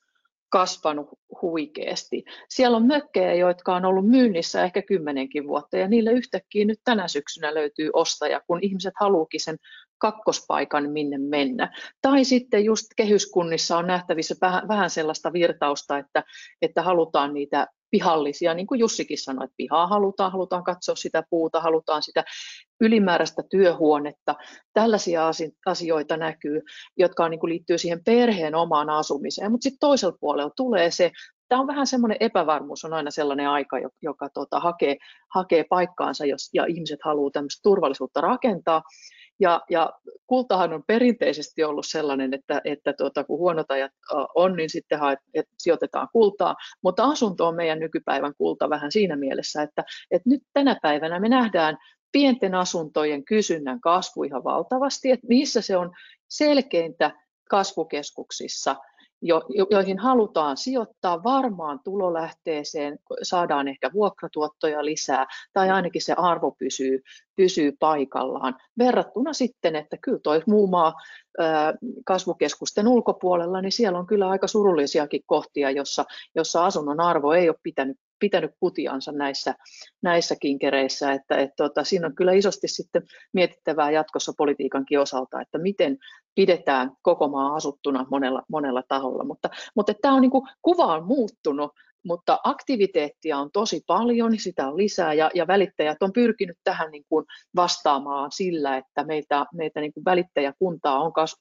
kasvanut 0.51 1.09
huikeasti. 1.43 2.25
Siellä 2.49 2.77
on 2.77 2.87
mökkejä, 2.87 3.35
jotka 3.35 3.77
on 3.77 3.85
ollut 3.85 4.09
myynnissä 4.09 4.65
ehkä 4.65 4.83
kymmenenkin 4.83 5.47
vuotta, 5.47 5.77
ja 5.77 5.89
niille 5.89 6.13
yhtäkkiä 6.13 6.65
nyt 6.65 6.81
tänä 6.85 7.09
syksynä 7.09 7.55
löytyy 7.55 7.91
ostaja, 7.93 8.41
kun 8.47 8.59
ihmiset 8.63 8.95
haluukin 9.01 9.41
sen 9.41 9.57
kakkospaikan, 10.01 10.91
minne 10.91 11.19
mennä. 11.19 11.77
Tai 12.03 12.25
sitten 12.25 12.65
just 12.65 12.87
kehyskunnissa 12.97 13.79
on 13.79 13.87
nähtävissä 13.87 14.35
vähän, 14.69 14.91
sellaista 14.91 15.33
virtausta, 15.33 15.99
että, 15.99 16.25
että 16.63 16.83
halutaan 16.83 17.35
niitä 17.35 17.67
pihallisia, 17.91 18.55
niin 18.55 18.67
kuin 18.67 18.81
Jussikin 18.81 19.19
sanoi, 19.19 19.45
että 19.45 19.55
pihaa 19.57 19.87
halutaan, 19.87 20.33
halutaan 20.33 20.65
katsoa 20.65 20.97
sitä 20.97 21.23
puuta, 21.31 21.61
halutaan 21.61 22.03
sitä 22.03 22.25
ylimääräistä 22.81 23.43
työhuonetta. 23.51 24.35
Tällaisia 24.73 25.31
asioita 25.67 26.17
näkyy, 26.17 26.63
jotka 26.97 27.25
on, 27.25 27.31
niin 27.31 27.41
kuin 27.41 27.51
liittyy 27.51 27.79
siihen 27.79 28.05
perheen 28.05 28.55
omaan 28.55 28.91
asumiseen, 28.91 29.51
mutta 29.51 29.63
sitten 29.63 29.79
toisella 29.81 30.17
puolella 30.21 30.51
tulee 30.57 30.91
se, 30.91 31.13
tämä 31.49 31.61
on 31.61 31.67
vähän 31.67 31.87
semmoinen 31.87 32.17
epävarmuus, 32.21 32.85
on 32.85 32.93
aina 32.93 33.11
sellainen 33.11 33.49
aika, 33.49 33.79
joka, 33.79 33.97
joka 34.03 34.29
tota, 34.35 34.61
hakee, 34.61 34.97
hakee 35.35 35.65
paikkaansa, 35.69 36.27
jos, 36.27 36.51
ja 36.55 36.67
ihmiset 36.67 36.99
haluaa 37.05 37.31
tämmöistä 37.31 37.61
turvallisuutta 37.63 38.21
rakentaa, 38.21 38.83
ja, 39.41 39.61
ja 39.71 39.93
kultahan 40.27 40.73
on 40.73 40.83
perinteisesti 40.87 41.65
ollut 41.65 41.87
sellainen, 41.89 42.35
että, 42.35 42.61
että 42.65 42.93
tuota, 42.93 43.25
kun 43.25 43.39
huonot 43.39 43.71
ajat 43.71 43.93
on, 44.35 44.57
niin 44.57 44.71
sitten 44.71 44.99
haet, 44.99 45.19
että 45.35 45.55
sijoitetaan 45.59 46.09
kultaa, 46.13 46.57
mutta 46.83 47.05
asunto 47.05 47.47
on 47.47 47.57
meidän 47.57 47.81
nykypäivän 47.81 48.35
kulta 48.39 48.71
vähän 48.71 48.93
siinä 48.93 49.17
mielessä, 49.17 49.63
että, 49.63 49.85
että 50.11 50.31
nyt 50.31 50.43
tänä 50.53 50.77
päivänä 50.83 51.21
me 51.21 51.29
nähdään 51.29 51.79
pienten 52.13 52.55
asuntojen 52.55 53.25
kysynnän 53.25 53.81
kasvu 53.81 54.23
ihan 54.25 54.45
valtavasti, 54.45 55.11
että 55.11 55.27
missä 55.27 55.61
se 55.61 55.77
on 55.77 55.93
selkeintä 56.29 57.11
kasvukeskuksissa– 57.51 58.77
jo, 59.23 59.43
joihin 59.71 59.99
halutaan 59.99 60.57
sijoittaa 60.57 61.23
varmaan 61.23 61.81
tulolähteeseen, 61.85 62.99
saadaan 63.23 63.69
ehkä 63.69 63.91
vuokratuottoja 63.93 64.85
lisää 64.85 65.27
tai 65.53 65.71
ainakin 65.71 66.03
se 66.03 66.15
arvo 66.17 66.51
pysyy, 66.59 67.03
pysyy 67.41 67.73
paikallaan. 67.79 68.57
Verrattuna 68.79 69.33
sitten, 69.33 69.77
että 69.77 69.97
kyllä 70.03 70.21
toi 70.23 70.43
muu 70.47 70.67
maa 70.67 70.95
kasvukeskusten 72.05 72.89
ulkopuolella, 72.89 73.61
niin 73.61 73.73
siellä 73.73 73.99
on 73.99 74.07
kyllä 74.07 74.29
aika 74.29 74.47
surullisiakin 74.47 75.23
kohtia, 75.27 75.71
jossa, 75.71 76.05
jossa 76.35 76.65
asunnon 76.65 77.01
arvo 77.01 77.33
ei 77.33 77.49
ole 77.49 77.57
pitänyt 77.63 77.97
pitänyt 78.19 78.51
kutiansa 78.61 79.13
näissä, 79.13 79.55
näissä 80.03 80.37
kinkereissä, 80.41 81.13
että 81.13 81.37
et, 81.37 81.51
tota, 81.57 81.85
siinä 81.85 82.07
on 82.07 82.15
kyllä 82.15 82.33
isosti 82.33 82.69
sitten 82.69 83.03
mietittävää 83.33 83.91
jatkossa 83.91 84.33
politiikankin 84.37 85.01
osalta, 85.01 85.41
että 85.41 85.59
miten 85.59 85.99
pidetään 86.35 86.91
koko 87.03 87.29
maa 87.29 87.55
asuttuna 87.55 88.07
monella, 88.11 88.43
monella 88.49 88.83
taholla, 88.89 89.25
mutta, 89.25 89.51
mutta 89.75 89.95
tämä 90.03 90.15
on 90.15 90.21
niin 90.21 90.31
kuin, 90.31 90.49
kuva 90.63 90.95
on 90.95 91.05
muuttunut, 91.05 91.73
mutta 92.05 92.39
aktiviteettia 92.45 93.39
on 93.39 93.51
tosi 93.53 93.81
paljon, 93.87 94.39
sitä 94.39 94.69
on 94.69 94.77
lisää 94.77 95.15
ja, 95.15 95.31
ja 95.35 95.47
välittäjät 95.47 96.03
on 96.03 96.13
pyrkinyt 96.13 96.57
tähän 96.65 96.91
niin 96.91 97.05
kuin 97.09 97.27
vastaamaan 97.57 98.33
sillä, 98.33 98.77
että 98.77 99.05
meitä, 99.05 99.47
meitä 99.55 99.81
niin 99.81 99.93
kuin 99.93 100.05
välittäjäkuntaa 100.05 101.01
on 101.01 101.13
kas, 101.13 101.37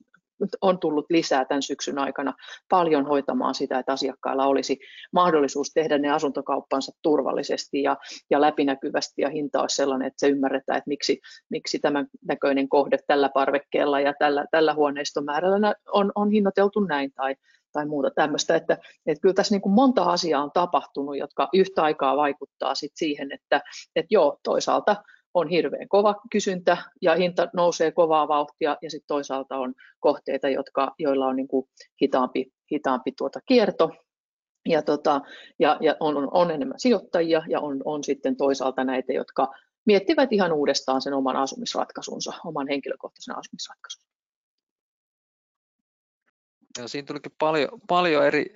on 0.62 0.80
tullut 0.80 1.06
lisää 1.10 1.46
tämän 1.46 1.62
syksyn 1.62 2.00
aikana 2.00 2.34
paljon 2.70 3.06
hoitamaan 3.06 3.56
sitä, 3.56 3.80
että 3.80 3.94
asiakkailla 3.94 4.46
olisi 4.46 4.80
mahdollisuus 5.13 5.72
tehdä 5.74 5.98
ne 5.98 6.12
asuntokauppansa 6.12 6.92
turvallisesti 7.01 7.82
ja, 7.82 7.98
ja 8.30 8.42
läpinäkyvästi 8.42 9.22
ja 9.22 9.30
hinta 9.30 9.62
olisi 9.62 9.75
sellainen, 9.75 10.08
että 10.08 10.20
se 10.20 10.30
ymmärretään, 10.30 10.78
että 10.78 10.88
miksi, 10.88 11.20
miksi 11.50 11.80
tämän 11.80 12.08
näköinen 12.28 12.70
kohde 12.70 12.98
tällä 13.08 13.30
parvekkeella 13.34 14.00
ja 14.00 14.13
tällä, 14.20 14.46
tällä 14.51 14.74
huoneistomäärällä 14.74 15.75
on, 15.92 16.12
on 16.16 16.32
hinnoiteltu 16.32 16.80
näin 16.80 17.12
tai, 17.13 17.36
tai 17.72 17.86
muuta 17.86 18.12
tämmöistä, 18.16 18.56
että, 18.56 18.78
että 19.06 19.22
kyllä 19.22 19.34
tässä 19.34 19.54
niin 19.54 19.62
kuin 19.62 19.74
monta 19.74 20.04
asiaa 20.04 20.44
on 20.44 20.52
tapahtunut, 20.54 21.18
jotka 21.18 21.50
yhtä 21.54 21.84
aikaa 21.84 22.18
vaikuttaa 22.18 22.76
sit 22.76 22.92
siihen, 22.96 23.32
että, 23.32 23.62
että 23.96 24.08
joo, 24.10 24.38
toisaalta 24.44 24.96
on 25.34 25.48
hirveän 25.48 25.88
kova 25.88 26.16
kysyntä 26.32 26.78
ja 27.02 27.16
hinta 27.16 27.48
nousee 27.54 27.92
kovaa 27.92 28.28
vauhtia 28.28 28.78
ja 28.82 28.92
sitten 28.92 29.08
toisaalta 29.08 29.58
on 29.58 29.74
kohteita, 30.00 30.50
jotka, 30.50 30.94
joilla 31.00 31.28
on 31.28 31.36
niin 31.36 31.48
kuin 31.48 31.70
hitaampi, 32.02 32.52
hitaampi 32.72 33.12
tuota 33.18 33.40
kierto 33.46 33.92
ja, 34.70 34.82
tota, 34.82 35.22
ja, 35.60 35.78
ja 35.82 35.96
on, 36.00 36.28
on 36.32 36.52
enemmän 36.52 36.80
sijoittajia 36.80 37.44
ja 37.50 37.60
on, 37.60 37.82
on 37.86 38.04
sitten 38.04 38.36
toisaalta 38.36 38.84
näitä, 38.84 39.14
jotka 39.14 39.48
miettivät 39.86 40.34
ihan 40.34 40.54
uudestaan 40.54 41.02
sen 41.02 41.14
oman 41.14 41.36
asumisratkaisunsa, 41.36 42.34
oman 42.46 42.68
henkilökohtaisen 42.68 43.38
asumisratkaisunsa. 43.38 44.09
Ja 46.82 46.88
siinä 46.88 47.06
tulikin 47.06 47.32
paljon, 47.40 47.70
paljon 47.88 48.26
eri 48.26 48.54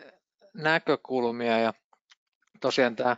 näkökulmia 0.53 1.60
ja 1.60 1.74
tosiaan 2.62 2.96
tämä 2.96 3.18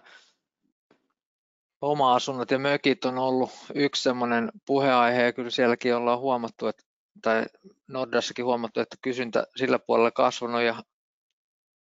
oma-asunnot 1.82 2.52
ja 2.52 2.60
mökit 2.60 3.06
on 3.06 3.18
ollut 3.18 3.52
yksi 3.76 4.04
semmoinen 4.04 4.52
puheaihe 4.66 5.24
ja 5.24 5.34
kyllä 5.34 5.50
sielläkin 5.50 5.96
ollaan 5.96 6.20
huomattu, 6.20 6.68
että, 6.68 6.84
tai 7.22 7.46
Nordassakin 7.88 8.46
huomattu, 8.46 8.80
että 8.80 8.98
kysyntä 9.02 9.48
sillä 9.56 9.80
puolella 9.80 10.12
kasvanut 10.12 10.62
ja 10.62 10.84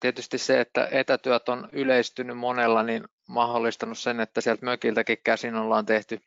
tietysti 0.00 0.38
se, 0.38 0.60
että 0.60 0.88
etätyöt 0.90 1.48
on 1.48 1.68
yleistynyt 1.72 2.38
monella, 2.38 2.82
niin 2.82 3.04
mahdollistanut 3.28 3.98
sen, 3.98 4.20
että 4.20 4.40
sieltä 4.40 4.64
mökiltäkin 4.64 5.18
käsin 5.24 5.56
ollaan 5.56 5.86
tehty 5.86 6.20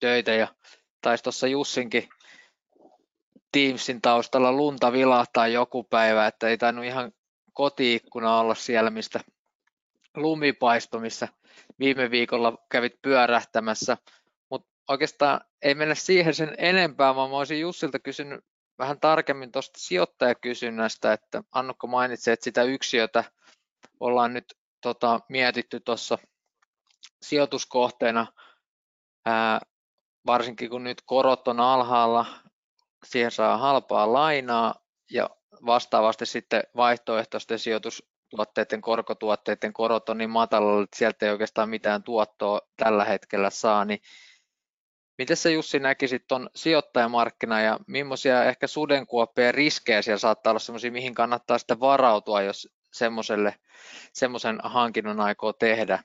töitä 0.00 0.32
ja 0.32 0.48
taisi 1.00 1.24
tuossa 1.24 1.46
Jussinkin 1.46 2.08
Teamsin 3.52 4.00
taustalla 4.00 4.52
lunta 4.52 4.92
vilahtaa 4.92 5.48
joku 5.48 5.84
päivä, 5.84 6.26
että 6.26 6.48
ei 6.48 6.58
tainnut 6.58 6.84
ihan 6.84 7.12
kotiikkuna 7.52 8.38
olla 8.38 8.54
siellä, 8.54 8.90
mistä 8.90 9.20
lumipaisto, 10.16 10.98
missä 10.98 11.28
viime 11.78 12.10
viikolla 12.10 12.58
kävit 12.68 13.02
pyörähtämässä, 13.02 13.96
mutta 14.50 14.68
oikeastaan 14.88 15.40
ei 15.62 15.74
mennä 15.74 15.94
siihen 15.94 16.34
sen 16.34 16.54
enempää, 16.58 17.14
vaan 17.14 17.30
mä 17.30 17.36
olisin 17.36 17.60
Jussilta 17.60 17.98
kysynyt 17.98 18.44
vähän 18.78 19.00
tarkemmin 19.00 19.52
tuosta 19.52 19.80
sijoittajakysynnästä, 19.80 21.12
että 21.12 21.42
Annukka 21.52 21.86
mainitsi, 21.86 22.30
että 22.30 22.44
sitä 22.44 22.62
yksiötä 22.62 23.24
ollaan 24.00 24.32
nyt 24.32 24.54
tota, 24.80 25.20
mietitty 25.28 25.80
tuossa 25.80 26.18
sijoituskohteena, 27.22 28.26
ää, 29.26 29.60
varsinkin 30.26 30.70
kun 30.70 30.84
nyt 30.84 31.02
korot 31.04 31.48
on 31.48 31.60
alhaalla, 31.60 32.26
siihen 33.04 33.30
saa 33.30 33.56
halpaa 33.56 34.12
lainaa 34.12 34.74
ja 35.10 35.30
vastaavasti 35.66 36.26
sitten 36.26 36.62
vaihtoehtoisten 36.76 37.58
sijoitus 37.58 38.10
tuotteiden, 38.30 38.80
korkotuotteiden 38.80 39.72
korot 39.72 40.08
on 40.08 40.18
niin 40.18 40.30
matalalla, 40.30 40.82
että 40.82 40.96
sieltä 40.96 41.26
ei 41.26 41.32
oikeastaan 41.32 41.68
mitään 41.68 42.02
tuottoa 42.02 42.60
tällä 42.76 43.04
hetkellä 43.04 43.50
saa, 43.50 43.84
niin 43.84 44.00
miten 45.18 45.36
sä 45.36 45.50
Jussi 45.50 45.78
näkisit 45.78 46.26
tuon 46.28 46.50
sijoittajamarkkina 46.54 47.60
ja 47.60 47.78
millaisia 47.86 48.44
ehkä 48.44 48.66
sudenkuoppia 48.66 49.52
riskejä 49.52 50.02
siellä 50.02 50.18
saattaa 50.18 50.50
olla 50.50 50.58
sellaisia, 50.58 50.92
mihin 50.92 51.14
kannattaa 51.14 51.58
sitten 51.58 51.80
varautua, 51.80 52.42
jos 52.42 52.68
semmoisen 54.12 54.58
hankinnon 54.62 55.20
aikoo 55.20 55.52
tehdä? 55.52 56.02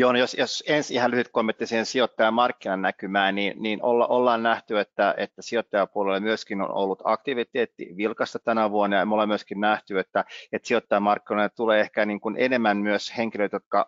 Joo, 0.00 0.12
no 0.12 0.18
jos, 0.18 0.34
jos 0.34 0.64
ensin 0.66 0.94
ihan 0.96 1.10
lyhyt 1.10 1.28
kommentti 1.28 1.66
siihen 1.66 1.86
sijoittajan 1.86 2.34
markkinan 2.34 2.82
näkymään, 2.82 3.34
niin, 3.34 3.62
niin 3.62 3.82
olla, 3.82 4.06
ollaan 4.06 4.42
nähty, 4.42 4.78
että, 4.78 5.14
että 5.16 5.42
sijoittajapuolella 5.42 6.20
myöskin 6.20 6.60
on 6.60 6.70
ollut 6.70 7.02
aktiviteetti 7.04 7.94
vilkasta 7.96 8.38
tänä 8.38 8.70
vuonna, 8.70 8.96
ja 8.96 9.06
me 9.06 9.12
ollaan 9.12 9.28
myöskin 9.28 9.60
nähty, 9.60 9.98
että, 9.98 10.24
että 10.52 10.68
sijoittajamarkkinoille 10.68 11.48
tulee 11.48 11.80
ehkä 11.80 12.06
niin 12.06 12.20
kuin 12.20 12.34
enemmän 12.38 12.76
myös 12.76 13.16
henkilöitä, 13.16 13.56
jotka 13.56 13.86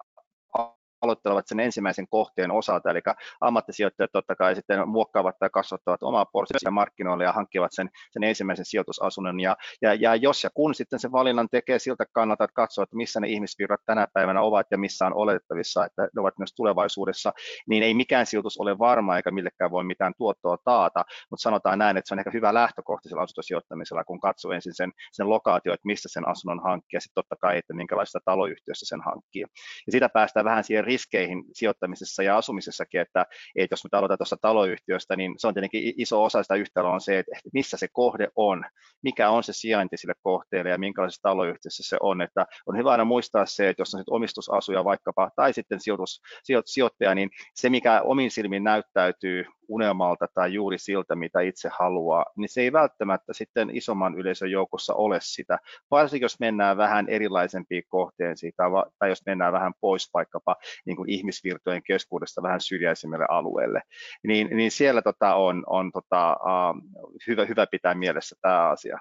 aloittelevat 1.02 1.48
sen 1.48 1.60
ensimmäisen 1.60 2.08
kohteen 2.08 2.50
osalta, 2.50 2.90
eli 2.90 3.00
ammattisijoittajat 3.40 4.12
totta 4.12 4.36
kai 4.36 4.54
sitten 4.54 4.88
muokkaavat 4.88 5.38
tai 5.38 5.50
kasvattavat 5.52 6.02
omaa 6.02 6.24
portfolioa 6.24 6.70
markkinoille 6.70 7.24
ja 7.24 7.32
hankkivat 7.32 7.70
sen, 7.74 7.90
sen 8.10 8.24
ensimmäisen 8.24 8.64
sijoitusasunnon. 8.64 9.40
Ja, 9.40 9.56
ja, 9.82 9.94
ja, 9.94 10.16
jos 10.16 10.44
ja 10.44 10.50
kun 10.54 10.74
sitten 10.74 10.98
sen 10.98 11.12
valinnan 11.12 11.48
tekee 11.50 11.78
siltä 11.78 12.04
kannalta, 12.12 12.44
että 12.44 12.54
katsoo, 12.54 12.82
että 12.82 12.96
missä 12.96 13.20
ne 13.20 13.28
ihmisvirrat 13.28 13.80
tänä 13.86 14.06
päivänä 14.12 14.40
ovat 14.42 14.66
ja 14.70 14.78
missä 14.78 15.06
on 15.06 15.14
oletettavissa, 15.14 15.84
että 15.84 16.02
ne 16.02 16.20
ovat 16.20 16.38
myös 16.38 16.54
tulevaisuudessa, 16.56 17.32
niin 17.68 17.82
ei 17.82 17.94
mikään 17.94 18.26
sijoitus 18.26 18.58
ole 18.58 18.78
varma 18.78 19.16
eikä 19.16 19.30
millekään 19.30 19.70
voi 19.70 19.84
mitään 19.84 20.12
tuottoa 20.18 20.56
taata, 20.64 21.04
mutta 21.30 21.42
sanotaan 21.42 21.78
näin, 21.78 21.96
että 21.96 22.08
se 22.08 22.14
on 22.14 22.18
ehkä 22.18 22.30
hyvä 22.34 22.54
lähtökohta 22.54 23.08
sillä 23.08 23.22
asuntosijoittamisella, 23.22 24.04
kun 24.04 24.20
katsoo 24.20 24.52
ensin 24.52 24.74
sen, 24.74 24.92
sen 25.12 25.28
lokaatio, 25.28 25.72
että 25.72 25.86
mistä 25.86 26.08
sen 26.08 26.28
asunnon 26.28 26.62
hankkii 26.62 26.96
ja 26.96 27.00
sitten 27.00 27.14
totta 27.14 27.36
kai, 27.36 27.58
että 27.58 27.74
minkälaisesta 27.74 28.18
taloyhtiössä 28.24 28.86
sen 28.86 29.00
hankkii. 29.00 29.42
Ja 29.86 29.92
sitä 29.92 30.08
päästään 30.08 30.44
vähän 30.44 30.64
siihen 30.64 30.84
riskeihin 30.90 31.44
sijoittamisessa 31.52 32.22
ja 32.22 32.36
asumisessakin, 32.36 33.00
että, 33.00 33.26
että 33.56 33.72
jos 33.72 33.84
me 33.84 33.98
aloitetaan 33.98 34.18
tuossa 34.18 34.36
taloyhtiöstä, 34.40 35.16
niin 35.16 35.34
se 35.38 35.46
on 35.46 35.54
tietenkin 35.54 35.94
iso 35.96 36.24
osa 36.24 36.42
sitä 36.42 36.54
yhtälöä 36.54 36.90
on 36.90 37.00
se, 37.00 37.18
että 37.18 37.32
missä 37.52 37.76
se 37.76 37.88
kohde 37.92 38.28
on, 38.36 38.64
mikä 39.02 39.30
on 39.30 39.42
se 39.42 39.52
sijainti 39.52 39.96
sille 39.96 40.14
kohteelle 40.22 40.70
ja 40.70 40.78
minkälaisessa 40.78 41.22
taloyhtiössä 41.22 41.82
se 41.82 41.96
on. 42.00 42.22
Että 42.22 42.46
on 42.66 42.78
hyvä 42.78 42.90
aina 42.90 43.04
muistaa 43.04 43.46
se, 43.46 43.68
että 43.68 43.80
jos 43.80 43.94
on 43.94 44.04
omistusasuja 44.10 44.84
vaikkapa 44.84 45.30
tai 45.36 45.52
sitten 45.52 45.80
sijoitus, 45.80 46.20
sijoittaja, 46.64 47.14
niin 47.14 47.30
se 47.54 47.70
mikä 47.70 48.02
omin 48.02 48.30
silmin 48.30 48.64
näyttäytyy 48.64 49.44
unelmalta 49.70 50.26
tai 50.34 50.54
juuri 50.54 50.78
siltä, 50.78 51.14
mitä 51.14 51.40
itse 51.40 51.70
haluaa, 51.78 52.24
niin 52.36 52.48
se 52.48 52.60
ei 52.60 52.72
välttämättä 52.72 53.32
sitten 53.32 53.76
isomman 53.76 54.14
yleisön 54.14 54.50
joukossa 54.50 54.94
ole 54.94 55.18
sitä. 55.22 55.58
Varsinkin 55.90 56.24
jos 56.24 56.40
mennään 56.40 56.76
vähän 56.76 57.08
erilaisempiin 57.08 57.82
kohteen 57.88 58.36
siitä, 58.36 58.62
tai 58.98 59.08
jos 59.08 59.22
mennään 59.26 59.52
vähän 59.52 59.72
pois 59.80 60.10
vaikkapa 60.14 60.56
niin 60.86 60.96
kuin 60.96 61.10
ihmisvirtojen 61.10 61.82
keskuudesta 61.82 62.42
vähän 62.42 62.60
syrjäisemmille 62.60 63.26
alueelle, 63.28 63.82
niin, 64.24 64.48
niin 64.56 64.70
siellä 64.70 65.02
tota 65.02 65.34
on, 65.34 65.64
on 65.66 65.92
tota, 65.92 66.32
uh, 66.32 66.82
hyvä, 67.26 67.44
hyvä 67.44 67.66
pitää 67.66 67.94
mielessä 67.94 68.36
tämä 68.42 68.68
asia. 68.68 68.98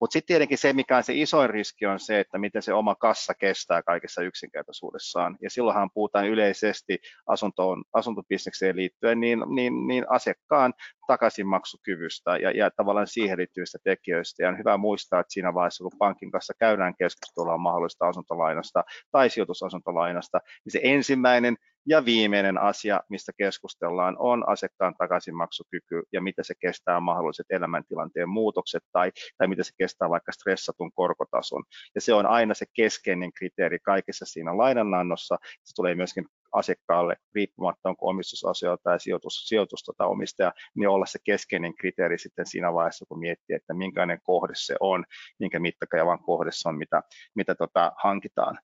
Mutta 0.00 0.12
sitten 0.12 0.26
tietenkin 0.26 0.58
se, 0.58 0.72
mikä 0.72 0.96
on 0.96 1.02
se 1.02 1.12
isoin 1.14 1.50
riski, 1.50 1.86
on 1.86 2.00
se, 2.00 2.20
että 2.20 2.38
miten 2.38 2.62
se 2.62 2.72
oma 2.72 2.94
kassa 2.94 3.34
kestää 3.34 3.82
kaikessa 3.82 4.22
yksinkertaisuudessaan. 4.22 5.36
Ja 5.42 5.50
silloinhan 5.50 5.90
puhutaan 5.94 6.28
yleisesti 6.28 6.98
asuntoon, 7.26 7.84
asuntobisnekseen 7.92 8.76
liittyen 8.76 9.20
niin, 9.20 9.42
niin, 9.54 9.86
niin 9.86 10.04
asiakkaan 10.08 10.72
takaisinmaksukyvystä 11.06 12.36
ja, 12.36 12.50
ja 12.50 12.70
tavallaan 12.70 13.06
siihen 13.06 13.38
liittyvistä 13.38 13.78
tekijöistä. 13.84 14.42
Ja 14.42 14.48
on 14.48 14.58
hyvä 14.58 14.76
muistaa, 14.76 15.20
että 15.20 15.32
siinä 15.32 15.54
vaiheessa, 15.54 15.84
kun 15.84 15.98
pankin 15.98 16.30
kanssa 16.30 16.54
käydään 16.58 16.94
keskustelua 16.98 17.58
mahdollisesta 17.58 18.08
asuntolainasta 18.08 18.84
tai 19.10 19.30
sijoitusasuntolainasta, 19.30 20.40
niin 20.64 20.72
se 20.72 20.80
ensimmäinen 20.82 21.56
ja 21.86 22.04
viimeinen 22.04 22.58
asia, 22.58 23.00
mistä 23.08 23.32
keskustellaan, 23.38 24.16
on 24.18 24.48
asiakkaan 24.48 24.94
takaisinmaksukyky 24.98 26.02
ja 26.12 26.22
mitä 26.22 26.42
se 26.42 26.54
kestää 26.60 27.00
mahdolliset 27.00 27.46
elämäntilanteen 27.50 28.28
muutokset 28.28 28.82
tai, 28.92 29.12
tai 29.38 29.48
mitä 29.48 29.62
se 29.62 29.70
kestää 29.78 30.10
vaikka 30.10 30.32
stressatun 30.32 30.92
korkotason. 30.92 31.64
Ja 31.94 32.00
se 32.00 32.14
on 32.14 32.26
aina 32.26 32.54
se 32.54 32.66
keskeinen 32.74 33.32
kriteeri 33.32 33.78
kaikessa 33.78 34.24
siinä 34.24 34.56
lainanannossa. 34.56 35.36
Se 35.64 35.74
tulee 35.74 35.94
myöskin 35.94 36.24
asiakkaalle, 36.54 37.16
riippumatta 37.34 37.88
onko 37.88 38.08
omistusasia 38.08 38.76
tai 38.82 39.00
sijoitus, 39.00 39.48
sijoitus 39.48 39.82
tota 39.82 40.06
omistaja, 40.06 40.52
niin 40.74 40.88
olla 40.88 41.06
se 41.06 41.18
keskeinen 41.24 41.74
kriteeri 41.74 42.18
sitten 42.18 42.46
siinä 42.46 42.72
vaiheessa, 42.72 43.06
kun 43.08 43.18
miettii, 43.18 43.56
että 43.56 43.74
minkälainen 43.74 44.18
kohde 44.22 44.52
se 44.56 44.76
on, 44.80 45.04
minkä 45.38 45.58
mittakaavan 45.58 46.18
kohde 46.18 46.50
se 46.52 46.68
on, 46.68 46.78
mitä, 46.78 47.02
mitä 47.34 47.54
tota 47.54 47.92
hankitaan. 48.02 48.58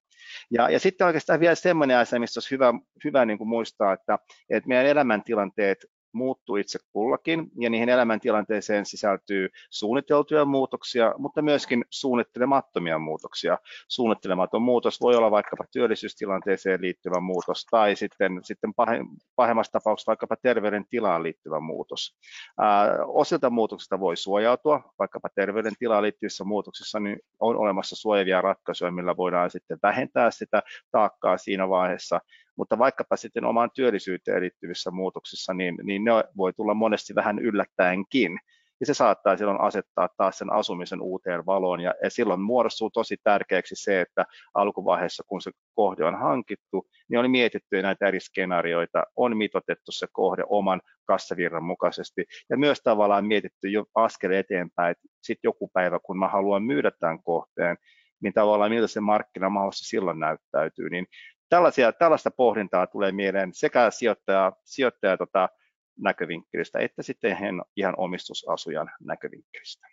Ja, 0.50 0.70
ja 0.70 0.80
sitten 0.80 1.06
oikeastaan 1.06 1.40
vielä 1.40 1.54
semmoinen 1.54 1.96
asia, 1.96 2.20
mistä 2.20 2.38
olisi 2.38 2.50
hyvä, 2.50 2.72
hyvä 3.04 3.24
niin 3.24 3.38
kuin 3.38 3.48
muistaa, 3.48 3.92
että, 3.92 4.18
että 4.50 4.68
meidän 4.68 4.86
elämäntilanteet 4.86 5.78
muuttuu 6.12 6.56
itse 6.56 6.78
kullakin 6.92 7.50
ja 7.58 7.70
niihin 7.70 7.88
elämäntilanteeseen 7.88 8.86
sisältyy 8.86 9.48
suunniteltuja 9.70 10.44
muutoksia, 10.44 11.14
mutta 11.18 11.42
myöskin 11.42 11.84
suunnittelemattomia 11.90 12.98
muutoksia. 12.98 13.58
Suunnittelematon 13.88 14.62
muutos 14.62 15.00
voi 15.00 15.16
olla 15.16 15.30
vaikkapa 15.30 15.64
työllisyystilanteeseen 15.72 16.80
liittyvä 16.80 17.20
muutos 17.20 17.66
tai 17.70 17.96
sitten, 17.96 18.40
sitten 18.42 18.72
pahemmassa 19.36 19.72
tapauksessa 19.72 20.10
vaikkapa 20.10 20.36
terveydentilaan 20.36 21.22
liittyvä 21.22 21.60
muutos. 21.60 22.16
Osilta 23.06 23.50
muutoksista 23.50 24.00
voi 24.00 24.16
suojautua, 24.16 24.92
vaikkapa 24.98 25.28
terveydentilaan 25.34 26.02
liittyvissä 26.02 26.44
muutoksissa 26.44 27.00
niin 27.00 27.18
on 27.40 27.56
olemassa 27.56 27.96
suojavia 27.96 28.40
ratkaisuja, 28.40 28.90
millä 28.90 29.16
voidaan 29.16 29.50
sitten 29.50 29.78
vähentää 29.82 30.30
sitä 30.30 30.62
taakkaa 30.90 31.38
siinä 31.38 31.68
vaiheessa, 31.68 32.20
mutta 32.60 32.78
vaikkapa 32.78 33.16
sitten 33.16 33.44
omaan 33.44 33.70
työllisyyteen 33.74 34.42
liittyvissä 34.42 34.90
muutoksissa, 34.90 35.54
niin, 35.54 35.78
niin 35.82 36.04
ne 36.04 36.10
voi 36.36 36.52
tulla 36.52 36.74
monesti 36.74 37.14
vähän 37.14 37.38
yllättäenkin. 37.38 38.38
Ja 38.80 38.86
se 38.86 38.94
saattaa 38.94 39.36
silloin 39.36 39.60
asettaa 39.60 40.08
taas 40.16 40.38
sen 40.38 40.52
asumisen 40.52 41.00
uuteen 41.00 41.46
valoon, 41.46 41.80
ja, 41.80 41.94
ja 42.02 42.10
silloin 42.10 42.40
muodostuu 42.40 42.90
tosi 42.90 43.16
tärkeäksi 43.24 43.74
se, 43.76 44.00
että 44.00 44.24
alkuvaiheessa, 44.54 45.22
kun 45.26 45.40
se 45.40 45.50
kohde 45.74 46.04
on 46.04 46.18
hankittu, 46.18 46.86
niin 47.08 47.18
on 47.18 47.30
mietitty 47.30 47.82
näitä 47.82 48.08
eri 48.08 48.20
skenaarioita, 48.20 49.04
on 49.16 49.36
mitotettu 49.36 49.92
se 49.92 50.06
kohde 50.12 50.42
oman 50.48 50.80
kassavirran 51.04 51.64
mukaisesti, 51.64 52.24
ja 52.50 52.56
myös 52.56 52.80
tavallaan 52.84 53.26
mietitty 53.26 53.68
jo 53.68 53.84
askel 53.94 54.30
eteenpäin, 54.30 54.90
että 54.90 55.08
sitten 55.22 55.48
joku 55.48 55.70
päivä, 55.72 55.98
kun 56.02 56.18
mä 56.18 56.28
haluan 56.28 56.62
myydä 56.62 56.90
tämän 57.00 57.22
kohteen, 57.22 57.76
niin 58.22 58.32
tavallaan 58.32 58.70
miltä 58.70 58.86
se 58.86 59.00
markkina 59.00 59.48
mahdollisesti 59.48 59.88
silloin 59.88 60.20
näyttäytyy, 60.20 60.90
niin 60.90 61.06
tällaisia, 61.50 61.92
tällaista 61.92 62.30
pohdintaa 62.30 62.86
tulee 62.86 63.12
mieleen 63.12 63.54
sekä 63.54 63.90
sijoittaja, 63.90 64.52
sijoittaja 64.64 65.16
tota, 65.16 65.48
näkövinkkelistä 65.98 66.78
että 66.78 67.02
sitten 67.02 67.36
ihan 67.76 67.94
omistusasujan 67.96 68.90
näkövinkkelistä. 69.00 69.86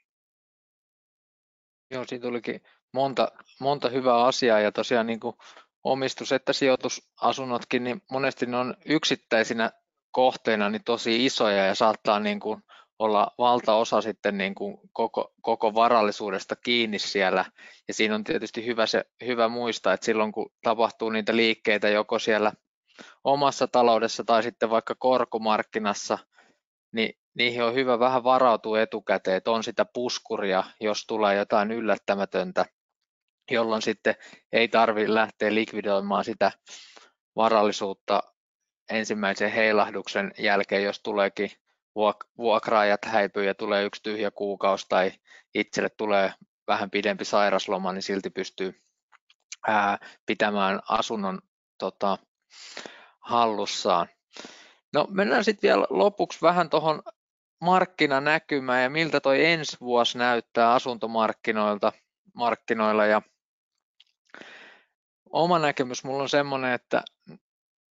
Joo, 1.91 2.05
siitä 2.05 2.27
tulikin 2.27 2.61
monta, 2.93 3.31
monta 3.59 3.89
hyvää 3.89 4.23
asiaa 4.23 4.59
ja 4.59 4.71
tosiaan 4.71 5.07
niin 5.07 5.19
kuin 5.19 5.35
omistus- 5.83 6.31
että 6.31 6.53
sijoitusasunnotkin, 6.53 7.83
niin 7.83 8.01
monesti 8.11 8.45
ne 8.45 8.57
on 8.57 8.75
yksittäisinä 8.85 9.71
kohteina 10.11 10.69
niin 10.69 10.83
tosi 10.83 11.25
isoja 11.25 11.65
ja 11.65 11.75
saattaa 11.75 12.19
niin 12.19 12.39
kuin 12.39 12.61
olla 12.99 13.31
valtaosa 13.37 14.01
sitten 14.01 14.37
niin 14.37 14.55
kuin 14.55 14.77
koko, 14.93 15.33
koko 15.41 15.73
varallisuudesta 15.73 16.55
kiinni 16.55 16.99
siellä. 16.99 17.45
Ja 17.87 17.93
siinä 17.93 18.15
on 18.15 18.23
tietysti 18.23 18.65
hyvä, 18.65 18.85
se, 18.85 19.05
hyvä 19.25 19.47
muistaa, 19.47 19.93
että 19.93 20.05
silloin 20.05 20.31
kun 20.31 20.51
tapahtuu 20.63 21.09
niitä 21.09 21.35
liikkeitä 21.35 21.89
joko 21.89 22.19
siellä 22.19 22.51
omassa 23.23 23.67
taloudessa 23.67 24.23
tai 24.23 24.43
sitten 24.43 24.69
vaikka 24.69 24.95
korkomarkkinassa, 24.95 26.17
niin 26.91 27.19
niihin 27.33 27.63
on 27.63 27.73
hyvä 27.73 27.99
vähän 27.99 28.23
varautua 28.23 28.81
etukäteen, 28.81 29.37
että 29.37 29.51
on 29.51 29.63
sitä 29.63 29.85
puskuria, 29.93 30.63
jos 30.79 31.05
tulee 31.07 31.35
jotain 31.35 31.71
yllättämätöntä, 31.71 32.65
jolloin 33.51 33.81
sitten 33.81 34.15
ei 34.51 34.67
tarvitse 34.67 35.13
lähteä 35.13 35.53
likvidoimaan 35.55 36.25
sitä 36.25 36.51
varallisuutta 37.35 38.23
ensimmäisen 38.89 39.51
heilahduksen 39.51 40.31
jälkeen, 40.39 40.83
jos 40.83 40.99
tuleekin 40.99 41.51
vuokraajat 42.37 43.05
häipyy 43.05 43.45
ja 43.45 43.55
tulee 43.55 43.83
yksi 43.83 44.03
tyhjä 44.03 44.31
kuukausi 44.31 44.85
tai 44.89 45.11
itselle 45.53 45.89
tulee 45.89 46.33
vähän 46.67 46.91
pidempi 46.91 47.25
sairasloma, 47.25 47.93
niin 47.93 48.03
silti 48.03 48.29
pystyy 48.29 48.81
ää, 49.67 49.97
pitämään 50.25 50.79
asunnon 50.89 51.39
tota, 51.77 52.17
hallussaan. 53.19 54.07
No 54.93 55.07
mennään 55.09 55.43
sitten 55.43 55.67
vielä 55.67 55.87
lopuksi 55.89 56.41
vähän 56.41 56.69
tuohon 56.69 57.01
markkinanäkymään 57.61 58.83
ja 58.83 58.89
miltä 58.89 59.19
toi 59.19 59.45
ensi 59.45 59.77
vuosi 59.79 60.17
näyttää 60.17 60.73
asuntomarkkinoilta 60.73 61.91
markkinoilla 62.33 63.05
ja 63.05 63.21
oma 65.29 65.59
näkemys 65.59 66.03
mulla 66.03 66.23
on 66.23 66.29
semmoinen, 66.29 66.73
että 66.73 67.03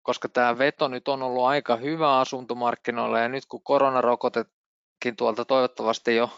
koska 0.05 0.29
tämä 0.29 0.57
veto 0.57 0.87
nyt 0.87 1.07
on 1.07 1.23
ollut 1.23 1.45
aika 1.45 1.75
hyvä 1.75 2.19
asuntomarkkinoilla 2.19 3.19
ja 3.19 3.29
nyt 3.29 3.45
kun 3.45 3.63
koronarokotekin 3.63 5.15
tuolta 5.17 5.45
toivottavasti 5.45 6.15
jo 6.15 6.29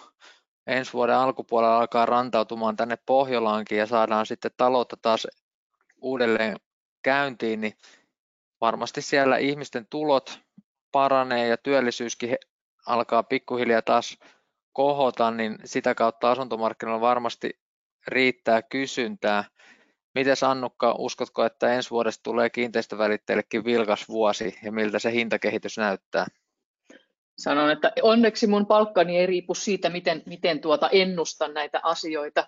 ensi 0.68 0.94
vuoden 0.94 1.16
alkupuolella 1.16 1.78
alkaa 1.78 2.06
rantautumaan 2.06 2.76
tänne 2.76 2.98
Pohjolaankin 3.06 3.78
ja 3.78 3.86
saadaan 3.86 4.26
sitten 4.26 4.52
taloutta 4.58 4.98
taas 5.02 5.28
uudelleen 6.02 6.58
käyntiin, 7.04 7.62
niin 7.62 7.74
varmasti 8.62 9.02
siellä 9.02 9.38
ihmisten 9.38 9.88
tulot 9.90 10.40
paranee 10.92 11.48
ja 11.48 11.58
työllisyyskin 11.58 12.36
alkaa 12.86 13.24
pikkuhiljaa 13.24 13.82
taas 13.82 14.18
kohota, 14.74 15.32
niin 15.32 15.58
sitä 15.66 15.96
kautta 15.96 16.32
asuntomarkkinoilla 16.32 17.02
varmasti 17.02 17.60
riittää 18.08 18.62
kysyntää. 18.62 19.44
Miten 20.18 20.36
Annukka, 20.48 20.96
uskotko, 20.98 21.46
että 21.46 21.74
ensi 21.74 21.90
vuodesta 21.90 22.24
tulee 22.24 22.50
kiinteistövälittäjillekin 22.50 23.66
vilkas 23.66 24.10
vuosi 24.10 24.60
ja 24.64 24.72
miltä 24.72 25.00
se 25.00 25.12
hintakehitys 25.12 25.78
näyttää? 25.78 26.26
Sanon, 27.38 27.72
että 27.72 27.92
onneksi 28.02 28.48
mun 28.48 28.66
palkkani 28.66 29.18
ei 29.18 29.26
riipu 29.26 29.54
siitä, 29.54 29.90
miten, 29.90 30.24
miten 30.26 30.60
tuota 30.60 30.90
ennustan 30.90 31.54
näitä 31.54 31.80
asioita. 31.84 32.48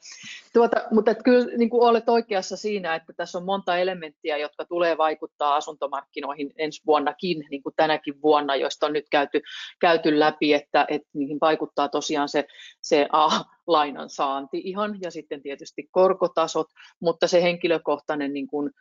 Tuota, 0.53 0.77
mutta 0.91 1.11
että 1.11 1.23
kyllä 1.23 1.57
niin 1.57 1.69
kuin 1.69 1.83
olet 1.83 2.09
oikeassa 2.09 2.57
siinä, 2.57 2.95
että 2.95 3.13
tässä 3.13 3.37
on 3.37 3.45
monta 3.45 3.77
elementtiä, 3.77 4.37
jotka 4.37 4.65
tulee 4.65 4.97
vaikuttaa 4.97 5.55
asuntomarkkinoihin 5.55 6.53
ensi 6.57 6.81
vuonnakin, 6.85 7.45
niin 7.49 7.63
kuin 7.63 7.75
tänäkin 7.75 8.21
vuonna, 8.21 8.55
joista 8.55 8.85
on 8.85 8.93
nyt 8.93 9.09
käyty, 9.11 9.41
käyty 9.79 10.19
läpi, 10.19 10.53
että, 10.53 10.85
että 10.87 11.09
niihin 11.13 11.37
vaikuttaa 11.41 11.89
tosiaan 11.89 12.29
se, 12.29 12.47
se 12.81 13.07
A, 13.11 13.29
lainan 13.67 14.09
saanti 14.09 14.61
ihan, 14.63 14.97
ja 15.01 15.11
sitten 15.11 15.41
tietysti 15.41 15.87
korkotasot, 15.91 16.67
mutta 16.99 17.27
se 17.27 17.43
henkilökohtainen 17.43 18.33
niin 18.33 18.47
kuin, 18.47 18.71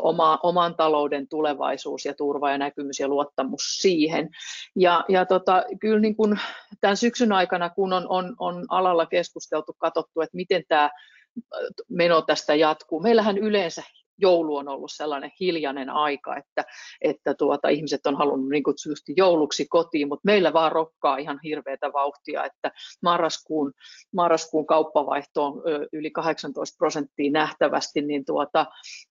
oma, 0.00 0.38
oman 0.42 0.74
talouden 0.74 1.28
tulevaisuus 1.28 2.04
ja 2.04 2.14
turva 2.14 2.50
ja 2.50 2.58
näkymys 2.58 3.00
ja 3.00 3.08
luottamus 3.08 3.62
siihen. 3.78 4.28
Ja, 4.76 5.04
ja 5.08 5.26
tota, 5.26 5.64
kyllä 5.80 6.00
niin 6.00 6.16
kuin 6.16 6.40
tämän 6.80 6.96
syksyn 6.96 7.32
aikana, 7.32 7.70
kun 7.70 7.92
on, 7.92 8.06
on, 8.08 8.36
on 8.38 8.66
alalla 8.68 9.06
keskusteltu, 9.06 9.72
katsottu, 9.78 10.20
että 10.20 10.36
miten 10.36 10.62
tämä 10.68 10.90
meno 11.88 12.22
tästä 12.22 12.54
jatkuu. 12.54 13.00
Meillähän 13.00 13.38
yleensä 13.38 13.82
joulu 14.18 14.56
on 14.56 14.68
ollut 14.68 14.90
sellainen 14.94 15.30
hiljainen 15.40 15.90
aika, 15.90 16.36
että, 16.36 16.64
että 17.00 17.34
tuota, 17.34 17.68
ihmiset 17.68 18.06
on 18.06 18.16
halunnut 18.16 18.48
niin 18.48 18.62
kutsutusti 18.62 19.12
jouluksi 19.16 19.66
kotiin, 19.70 20.08
mutta 20.08 20.22
meillä 20.24 20.52
vaan 20.52 20.72
rokkaa 20.72 21.16
ihan 21.16 21.40
hirveätä 21.44 21.92
vauhtia, 21.92 22.44
että 22.44 22.70
marraskuun, 23.02 23.72
marraskuun 24.14 24.66
kauppavaihto 24.66 25.46
on 25.46 25.62
yli 25.92 26.10
18 26.10 26.76
prosenttia 26.78 27.30
nähtävästi, 27.30 28.02
niin 28.02 28.24
tuota, 28.24 28.66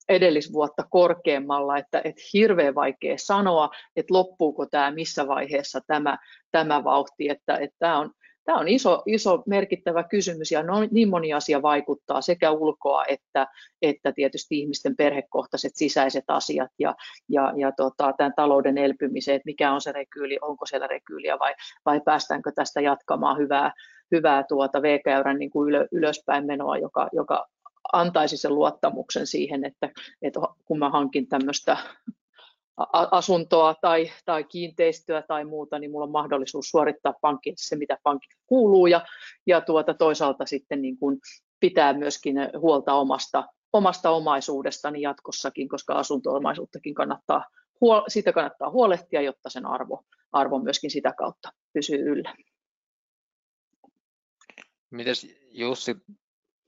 edellisvuotta 0.10 0.84
korkeammalla, 0.90 1.78
että, 1.78 2.02
että 2.04 2.22
hirveän 2.34 2.76
vaikea 2.76 3.16
sanoa, 3.18 3.70
että 3.96 4.14
loppuuko 4.14 4.66
tämä, 4.66 4.92
missä 4.92 5.28
vaiheessa 5.28 5.80
tämä, 5.88 6.18
tämä 6.52 6.84
vauhti, 6.84 7.30
että, 7.30 7.56
että 7.56 7.76
tämä 7.80 8.00
on 8.00 8.12
Tämä 8.46 8.60
on 8.60 8.68
iso, 8.68 9.04
iso 9.06 9.44
merkittävä 9.48 10.04
kysymys 10.04 10.52
ja 10.52 10.64
no, 10.64 10.76
niin 10.92 11.10
moni 11.10 11.34
asia 11.34 11.62
vaikuttaa 11.62 12.22
sekä 12.22 12.52
ulkoa 12.52 13.06
että, 13.06 13.48
että 13.82 14.12
tietysti 14.12 14.60
ihmisten 14.60 14.96
perhekohtaiset 14.96 15.72
sisäiset 15.76 16.24
asiat 16.28 16.72
ja, 16.80 16.96
ja, 17.30 17.54
ja 17.56 17.72
tota, 17.72 18.14
tämän 18.18 18.34
talouden 18.36 18.78
elpymiseen, 18.78 19.36
että 19.36 19.46
mikä 19.46 19.74
on 19.74 19.82
se 19.82 19.92
rekyyli, 19.92 20.38
onko 20.42 20.66
siellä 20.66 20.88
rekyyliä 20.88 21.40
vai, 21.40 21.54
vai 21.86 22.02
päästäänkö 22.06 22.52
tästä 22.56 22.82
jatkamaan 22.82 23.38
hyvää, 23.38 23.74
hyvää 24.12 24.44
tuota 24.44 24.82
V-käyrän 24.82 25.40
niin 25.40 25.52
kuin 25.52 25.70
ylö, 25.70 25.88
ylöspäin 25.92 26.46
menoa, 26.46 26.78
joka, 26.78 27.10
joka 27.14 27.48
antaisi 27.94 28.38
sen 28.38 28.56
luottamuksen 28.56 29.28
siihen, 29.28 29.66
että, 29.66 29.90
että 30.22 30.40
kun 30.66 30.80
mä 30.80 30.90
hankin 30.90 31.28
tämmöistä 31.28 31.78
asuntoa 33.12 33.76
tai, 33.82 34.12
tai 34.26 34.44
kiinteistöä 34.44 35.22
tai 35.22 35.46
muuta, 35.46 35.80
niin 35.80 35.92
mulla 35.92 36.06
on 36.06 36.12
mahdollisuus 36.12 36.70
suorittaa 36.70 37.14
pankkiin 37.22 37.56
se, 37.58 37.76
mitä 37.76 37.98
pankille 38.04 38.36
kuuluu, 38.46 38.88
ja, 38.88 39.06
ja 39.48 39.62
tuota, 39.62 39.94
toisaalta 39.94 40.46
sitten 40.46 40.82
niin 40.82 40.98
kuin 40.98 41.20
pitää 41.60 41.94
myöskin 41.94 42.36
huolta 42.60 42.94
omasta, 42.94 43.44
omasta 43.74 44.10
omaisuudestani 44.10 45.02
jatkossakin, 45.02 45.70
koska 45.70 45.94
asunto-omaisuuttakin 45.94 46.94
kannattaa, 46.94 47.46
siitä 48.08 48.34
kannattaa 48.34 48.70
huolehtia, 48.70 49.22
jotta 49.22 49.50
sen 49.50 49.66
arvo, 49.66 50.04
arvo 50.32 50.60
myöskin 50.60 50.92
sitä 50.92 51.14
kautta 51.18 51.50
pysyy 51.74 52.00
yllä. 52.00 52.36
Mites 54.90 55.28
Jussi, 55.52 55.96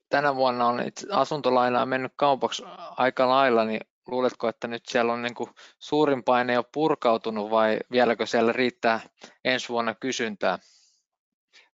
tänä 0.10 0.36
vuonna 0.36 0.68
on 0.68 0.80
asuntolainaa 1.12 1.86
mennyt 1.86 2.14
kaupaksi 2.16 2.64
aika 2.98 3.30
lailla, 3.30 3.66
niin 3.66 3.82
luuletko, 4.08 4.48
että 4.48 4.68
nyt 4.68 4.84
siellä 4.86 5.14
on 5.14 5.22
niin 5.22 5.36
kuin 5.36 5.50
suurin 5.80 6.24
paine 6.24 6.54
jo 6.54 6.64
purkautunut 6.74 7.50
vai 7.50 7.80
vieläkö 7.92 8.26
siellä 8.26 8.54
riittää 8.54 9.00
ensi 9.46 9.70
vuonna 9.70 9.96
kysyntää? 9.96 10.60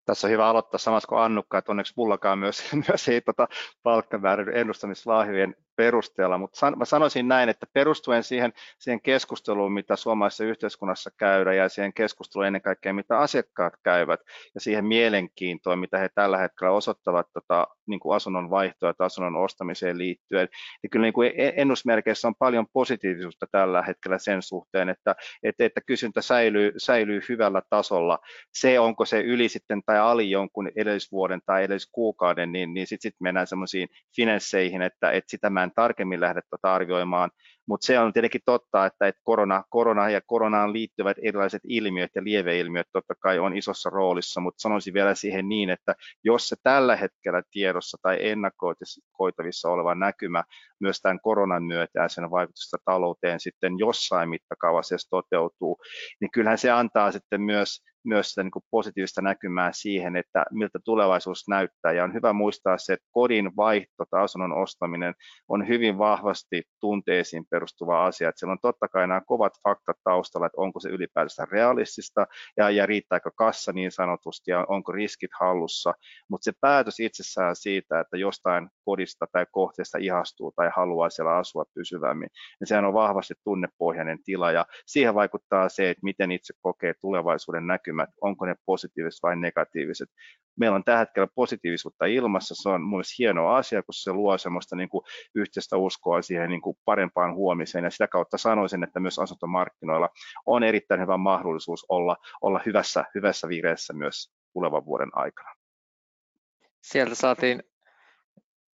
Tässä 0.04 0.26
on 0.26 0.30
hyvä 0.30 0.48
aloittaa 0.48 0.78
samassa 0.78 1.08
kuin 1.08 1.20
Annukka, 1.20 1.58
että 1.58 1.72
onneksi 1.72 1.92
mullakaan 1.96 2.38
myös, 2.38 2.62
myös 2.88 3.08
ei 3.08 3.20
tota 3.20 3.48
palkkamäärän 3.82 4.56
ennustamislahjojen 4.56 5.56
perusteella, 5.78 6.38
mutta 6.38 6.58
san, 6.58 6.78
mä 6.78 6.84
sanoisin 6.84 7.28
näin, 7.28 7.48
että 7.48 7.66
perustuen 7.72 8.22
siihen, 8.22 8.52
siihen 8.78 9.02
keskusteluun, 9.02 9.72
mitä 9.72 9.96
suomalaisessa 9.96 10.44
yhteiskunnassa 10.44 11.10
käydään 11.16 11.56
ja 11.56 11.68
siihen 11.68 11.92
keskusteluun 11.92 12.46
ennen 12.46 12.62
kaikkea, 12.62 12.92
mitä 12.92 13.18
asiakkaat 13.18 13.72
käyvät 13.82 14.20
ja 14.54 14.60
siihen 14.60 14.84
mielenkiintoon, 14.84 15.78
mitä 15.78 15.98
he 15.98 16.08
tällä 16.14 16.38
hetkellä 16.38 16.72
osoittavat 16.72 17.26
tota, 17.32 17.66
niin 17.86 18.00
kuin 18.00 18.16
asunnon 18.16 18.50
vaihtoa 18.50 18.94
tai 18.94 19.06
asunnon 19.06 19.36
ostamiseen 19.36 19.98
liittyen, 19.98 20.48
niin 20.82 20.90
kyllä 20.90 21.02
niin 21.02 21.12
kuin 21.12 21.32
e-, 21.36 21.52
ennusmerkeissä 21.56 22.28
on 22.28 22.34
paljon 22.38 22.66
positiivisuutta 22.72 23.46
tällä 23.52 23.82
hetkellä 23.82 24.18
sen 24.18 24.42
suhteen, 24.42 24.88
että, 24.88 25.14
että, 25.42 25.64
että 25.64 25.80
kysyntä 25.86 26.22
säilyy, 26.22 26.72
säilyy 26.76 27.20
hyvällä 27.28 27.62
tasolla. 27.70 28.18
Se, 28.54 28.80
onko 28.80 29.04
se 29.04 29.20
yli 29.20 29.48
sitten 29.48 29.82
tai 29.86 29.98
ali 29.98 30.30
jonkun 30.30 30.70
edellisvuoden 30.76 31.40
tai 31.46 31.64
edelliskuukauden, 31.64 32.52
niin, 32.52 32.74
niin 32.74 32.86
sitten 32.86 33.10
sit 33.10 33.20
mennään 33.20 33.46
semmoisiin 33.46 33.88
finansseihin, 34.16 34.82
että, 34.82 35.10
että 35.10 35.30
sitä 35.30 35.50
mä 35.50 35.62
en 35.62 35.67
tarkemmin 35.74 36.20
lähde 36.20 36.40
tuota 36.50 36.74
arvioimaan, 36.74 37.30
mutta 37.68 37.86
se 37.86 37.98
on 37.98 38.12
tietenkin 38.12 38.40
totta, 38.44 38.86
että, 38.86 39.06
että 39.06 39.20
korona, 39.24 39.64
korona 39.70 40.10
ja 40.10 40.20
koronaan 40.26 40.72
liittyvät 40.72 41.16
erilaiset 41.22 41.62
ilmiöt 41.64 42.10
ja 42.14 42.24
lieveilmiöt 42.24 42.86
totta 42.92 43.14
kai 43.14 43.38
on 43.38 43.56
isossa 43.56 43.90
roolissa, 43.90 44.40
mutta 44.40 44.62
sanoisin 44.62 44.94
vielä 44.94 45.14
siihen 45.14 45.48
niin, 45.48 45.70
että 45.70 45.94
jos 46.24 46.48
se 46.48 46.56
tällä 46.62 46.96
hetkellä 46.96 47.42
tiedossa 47.50 47.98
tai 48.02 48.18
ennakoitavissa 48.20 49.68
oleva 49.68 49.94
näkymä 49.94 50.44
myös 50.80 51.00
tämän 51.00 51.20
koronan 51.20 51.62
myötä 51.62 52.02
ja 52.02 52.08
sen 52.08 52.30
vaikutusta 52.30 52.76
talouteen 52.84 53.40
sitten 53.40 53.78
jossain 53.78 54.28
mittakaavassa 54.28 54.96
toteutuu, 55.10 55.78
niin 56.20 56.30
kyllähän 56.30 56.58
se 56.58 56.70
antaa 56.70 57.12
sitten 57.12 57.40
myös 57.40 57.87
myös 58.08 58.28
sitä 58.28 58.42
niin 58.42 58.50
kuin 58.50 58.64
positiivista 58.70 59.22
näkymää 59.22 59.70
siihen, 59.72 60.16
että 60.16 60.44
miltä 60.50 60.78
tulevaisuus 60.84 61.48
näyttää. 61.48 61.92
Ja 61.92 62.04
on 62.04 62.14
hyvä 62.14 62.32
muistaa 62.32 62.78
se, 62.78 62.92
että 62.92 63.06
kodin 63.10 63.56
vaihto 63.56 64.04
tai 64.10 64.22
asunnon 64.22 64.62
ostaminen 64.62 65.14
on 65.48 65.68
hyvin 65.68 65.98
vahvasti 65.98 66.62
tunteisiin 66.80 67.44
perustuva 67.50 68.06
asia. 68.06 68.28
Että 68.28 68.38
siellä 68.38 68.52
on 68.52 68.58
totta 68.62 68.88
kai 68.88 69.08
nämä 69.08 69.20
kovat 69.26 69.52
faktat 69.62 69.96
taustalla, 70.04 70.46
että 70.46 70.60
onko 70.60 70.80
se 70.80 70.88
ylipäätään 70.88 71.48
realistista 71.50 72.26
ja, 72.56 72.70
ja 72.70 72.86
riittääkö 72.86 73.30
kassa 73.36 73.72
niin 73.72 73.92
sanotusti 73.92 74.50
ja 74.50 74.66
onko 74.68 74.92
riskit 74.92 75.30
hallussa. 75.40 75.94
Mutta 76.30 76.44
se 76.44 76.52
päätös 76.60 77.00
itsessään 77.00 77.56
siitä, 77.56 78.00
että 78.00 78.16
jostain 78.16 78.68
kodista 78.84 79.26
tai 79.32 79.46
kohteesta 79.50 79.98
ihastuu 79.98 80.52
tai 80.56 80.70
haluaa 80.76 81.10
siellä 81.10 81.36
asua 81.36 81.64
pysyvämmin, 81.74 82.28
niin 82.60 82.68
sehän 82.68 82.84
on 82.84 82.94
vahvasti 82.94 83.34
tunnepohjainen 83.44 84.22
tila 84.24 84.52
ja 84.52 84.66
siihen 84.86 85.14
vaikuttaa 85.14 85.68
se, 85.68 85.90
että 85.90 86.04
miten 86.04 86.32
itse 86.32 86.54
kokee 86.60 86.94
tulevaisuuden 87.00 87.66
näkymät, 87.98 88.14
onko 88.20 88.46
ne 88.46 88.54
positiiviset 88.66 89.18
vai 89.22 89.36
negatiiviset. 89.36 90.08
Meillä 90.60 90.74
on 90.74 90.84
tällä 90.84 90.98
hetkellä 90.98 91.28
positiivisuutta 91.34 92.06
ilmassa, 92.06 92.54
se 92.54 92.68
on 92.68 92.82
mun 92.82 93.02
hieno 93.18 93.48
asia, 93.48 93.82
koska 93.82 94.02
se 94.02 94.12
luo 94.12 94.38
semmoista 94.38 94.76
niin 94.76 94.88
kuin 94.88 95.04
yhteistä 95.34 95.76
uskoa 95.76 96.22
siihen 96.22 96.50
niin 96.50 96.60
kuin 96.60 96.76
parempaan 96.84 97.34
huomiseen 97.34 97.84
ja 97.84 97.90
sitä 97.90 98.08
kautta 98.08 98.38
sanoisin, 98.38 98.84
että 98.84 99.00
myös 99.00 99.18
asuntomarkkinoilla 99.18 100.08
on 100.46 100.62
erittäin 100.62 101.00
hyvä 101.00 101.16
mahdollisuus 101.16 101.86
olla, 101.88 102.16
olla 102.42 102.60
hyvässä, 102.66 103.04
hyvässä 103.14 103.48
vireessä 103.48 103.92
myös 103.92 104.32
tulevan 104.52 104.84
vuoden 104.84 105.10
aikana. 105.12 105.54
Sieltä 106.82 107.14
saatiin 107.14 107.62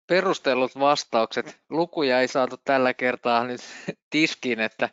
perustellut 0.08 0.80
vastaukset. 0.80 1.62
Lukuja 1.70 2.20
ei 2.20 2.28
saatu 2.28 2.56
tällä 2.66 2.94
kertaa 2.94 3.44
nyt 3.44 3.62
tiskiin, 4.10 4.60
että 4.60 4.90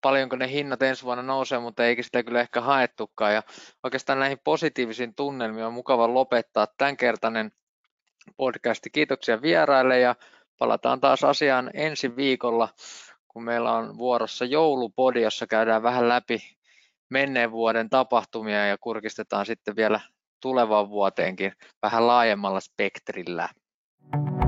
paljonko 0.00 0.36
ne 0.36 0.50
hinnat 0.50 0.82
ensi 0.82 1.04
vuonna 1.04 1.22
nousee, 1.22 1.58
mutta 1.58 1.84
eikä 1.84 2.02
sitä 2.02 2.22
kyllä 2.22 2.40
ehkä 2.40 2.60
haettukaan. 2.60 3.34
Ja 3.34 3.42
oikeastaan 3.84 4.18
näihin 4.18 4.38
positiivisiin 4.44 5.14
tunnelmiin 5.14 5.64
on 5.64 5.72
mukava 5.72 6.14
lopettaa 6.14 6.66
tämänkertainen 6.78 7.52
podcasti. 8.36 8.90
Kiitoksia 8.90 9.42
vieraille 9.42 10.00
ja 10.00 10.14
palataan 10.58 11.00
taas 11.00 11.24
asiaan 11.24 11.70
ensi 11.74 12.16
viikolla, 12.16 12.68
kun 13.28 13.44
meillä 13.44 13.72
on 13.72 13.98
vuorossa 13.98 14.44
joulupodi, 14.44 15.22
jossa 15.22 15.46
käydään 15.46 15.82
vähän 15.82 16.08
läpi 16.08 16.42
menneen 17.10 17.50
vuoden 17.50 17.90
tapahtumia 17.90 18.66
ja 18.66 18.78
kurkistetaan 18.80 19.46
sitten 19.46 19.76
vielä 19.76 20.00
tulevan 20.42 20.90
vuoteenkin 20.90 21.52
vähän 21.82 22.06
laajemmalla 22.06 22.60
spektrillä. 22.60 23.48
thank 24.10 24.42
you 24.42 24.47